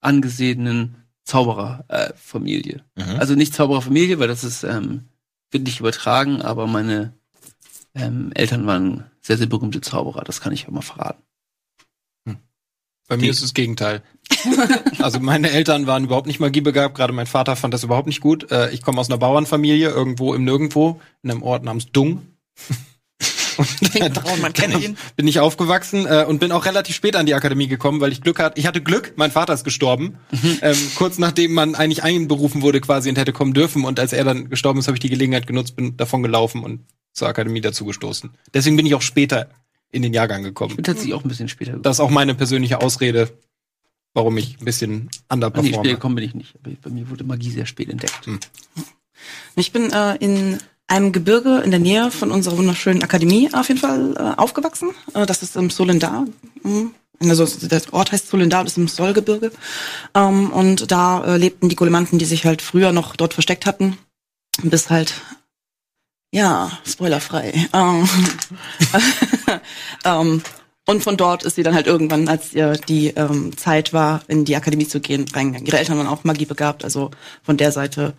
[0.00, 2.82] angesehenen Zaubererfamilie.
[2.96, 3.04] Äh.
[3.04, 3.20] Mhm.
[3.20, 5.04] Also nicht Zaubererfamilie, weil das ist, ähm,
[5.50, 7.12] wird nicht übertragen, aber meine
[7.94, 11.22] ähm, Eltern waren sehr, sehr berühmte Zauberer, das kann ich ja mal verraten.
[13.08, 14.02] Bei mir ist das Gegenteil.
[14.98, 18.50] also meine Eltern waren überhaupt nicht magiebegabt, gerade mein Vater fand das überhaupt nicht gut.
[18.50, 22.22] Äh, ich komme aus einer Bauernfamilie, irgendwo im Nirgendwo, in einem Ort namens Dung.
[23.56, 24.96] Braun, man kennt ihn.
[25.16, 28.20] bin ich aufgewachsen äh, und bin auch relativ spät an die Akademie gekommen, weil ich
[28.20, 28.58] Glück hatte.
[28.58, 30.18] Ich hatte Glück, mein Vater ist gestorben.
[30.62, 33.84] ähm, kurz nachdem man eigentlich einberufen wurde quasi und hätte kommen dürfen.
[33.84, 36.80] Und als er dann gestorben ist, habe ich die Gelegenheit genutzt, bin davon gelaufen und
[37.12, 38.30] zur Akademie dazugestoßen.
[38.52, 39.48] Deswegen bin ich auch später
[39.94, 40.76] in den Jahrgang gekommen.
[40.76, 41.82] Bin tatsächlich auch ein bisschen später gekommen.
[41.84, 43.30] Das ist auch meine persönliche Ausrede,
[44.12, 45.88] warum ich ein bisschen Ah, nee, später underperforme.
[45.90, 46.54] gekommen bin ich nicht.
[46.62, 48.28] Aber bei mir wurde Magie sehr spät entdeckt.
[49.56, 53.80] Ich bin äh, in einem Gebirge in der Nähe von unserer wunderschönen Akademie auf jeden
[53.80, 54.90] Fall äh, aufgewachsen.
[55.14, 56.26] Äh, das ist im Solendar.
[56.62, 56.90] Mhm.
[57.20, 59.52] Also der Ort heißt Solendar und ist im Sollgebirge.
[60.14, 63.96] Ähm, und da äh, lebten die Golemanten, die sich halt früher noch dort versteckt hatten,
[64.62, 65.14] bis halt
[66.34, 67.52] Ja, spoilerfrei.
[67.72, 68.08] Ähm,
[70.04, 70.42] ähm,
[70.84, 74.44] und von dort ist sie dann halt irgendwann, als ihr die ähm, Zeit war, in
[74.44, 75.64] die Akademie zu gehen, reingegangen.
[75.64, 77.12] Ihre Eltern waren auch Magie begabt, also
[77.44, 78.14] von der Seite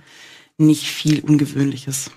[0.58, 2.10] nicht viel Ungewöhnliches.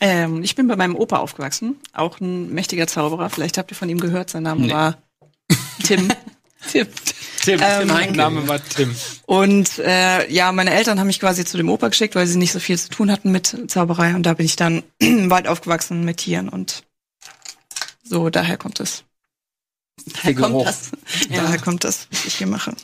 [0.00, 3.28] Ähm, ich bin bei meinem Opa aufgewachsen, auch ein mächtiger Zauberer.
[3.28, 4.30] Vielleicht habt ihr von ihm gehört.
[4.30, 4.72] Sein Name Nee.
[4.72, 4.98] war
[5.82, 6.12] Tim.
[6.70, 6.86] Tim.
[7.42, 8.94] Tim, Ähm, mein Name war Tim.
[9.26, 12.52] Und äh, ja, meine Eltern haben mich quasi zu dem Opa geschickt, weil sie nicht
[12.52, 14.14] so viel zu tun hatten mit Zauberei.
[14.14, 16.84] Und da bin ich dann im Wald aufgewachsen mit Tieren und
[18.04, 19.04] so, daher kommt es.
[20.14, 20.90] Daher kommt das.
[21.30, 22.74] Daher kommt das, was ich hier mache.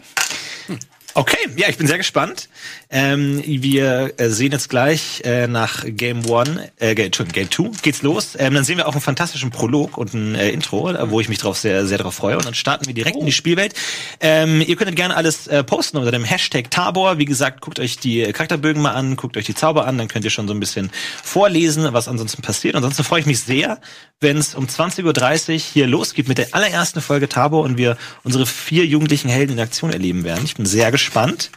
[1.18, 2.48] Okay, ja, ich bin sehr gespannt.
[2.90, 7.82] Ähm, wir äh, sehen jetzt gleich äh, nach Game One, äh, Game, Entschuldigung, Game 2
[7.82, 8.36] geht's los.
[8.38, 11.38] Ähm, dann sehen wir auch einen fantastischen Prolog und ein äh, Intro, wo ich mich
[11.38, 12.36] drauf sehr, sehr drauf freue.
[12.36, 13.74] Und dann starten wir direkt in die Spielwelt.
[14.20, 17.18] Ähm, ihr könntet gerne alles äh, posten unter dem Hashtag Tabor.
[17.18, 20.06] Wie gesagt, guckt euch die äh, Charakterbögen mal an, guckt euch die Zauber an, dann
[20.06, 20.92] könnt ihr schon so ein bisschen
[21.24, 22.76] vorlesen, was ansonsten passiert.
[22.76, 23.80] Ansonsten freue ich mich sehr,
[24.20, 28.46] wenn es um 20.30 Uhr hier losgeht mit der allerersten Folge Tabor und wir unsere
[28.46, 30.44] vier jugendlichen Helden in Aktion erleben werden.
[30.44, 31.50] Ich bin sehr gespannt.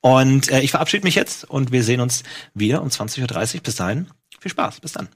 [0.00, 2.22] Und äh, ich verabschiede mich jetzt und wir sehen uns
[2.54, 3.60] wieder um 20.30 Uhr.
[3.62, 4.08] Bis dahin,
[4.40, 4.80] viel Spaß.
[4.80, 5.08] Bis dann.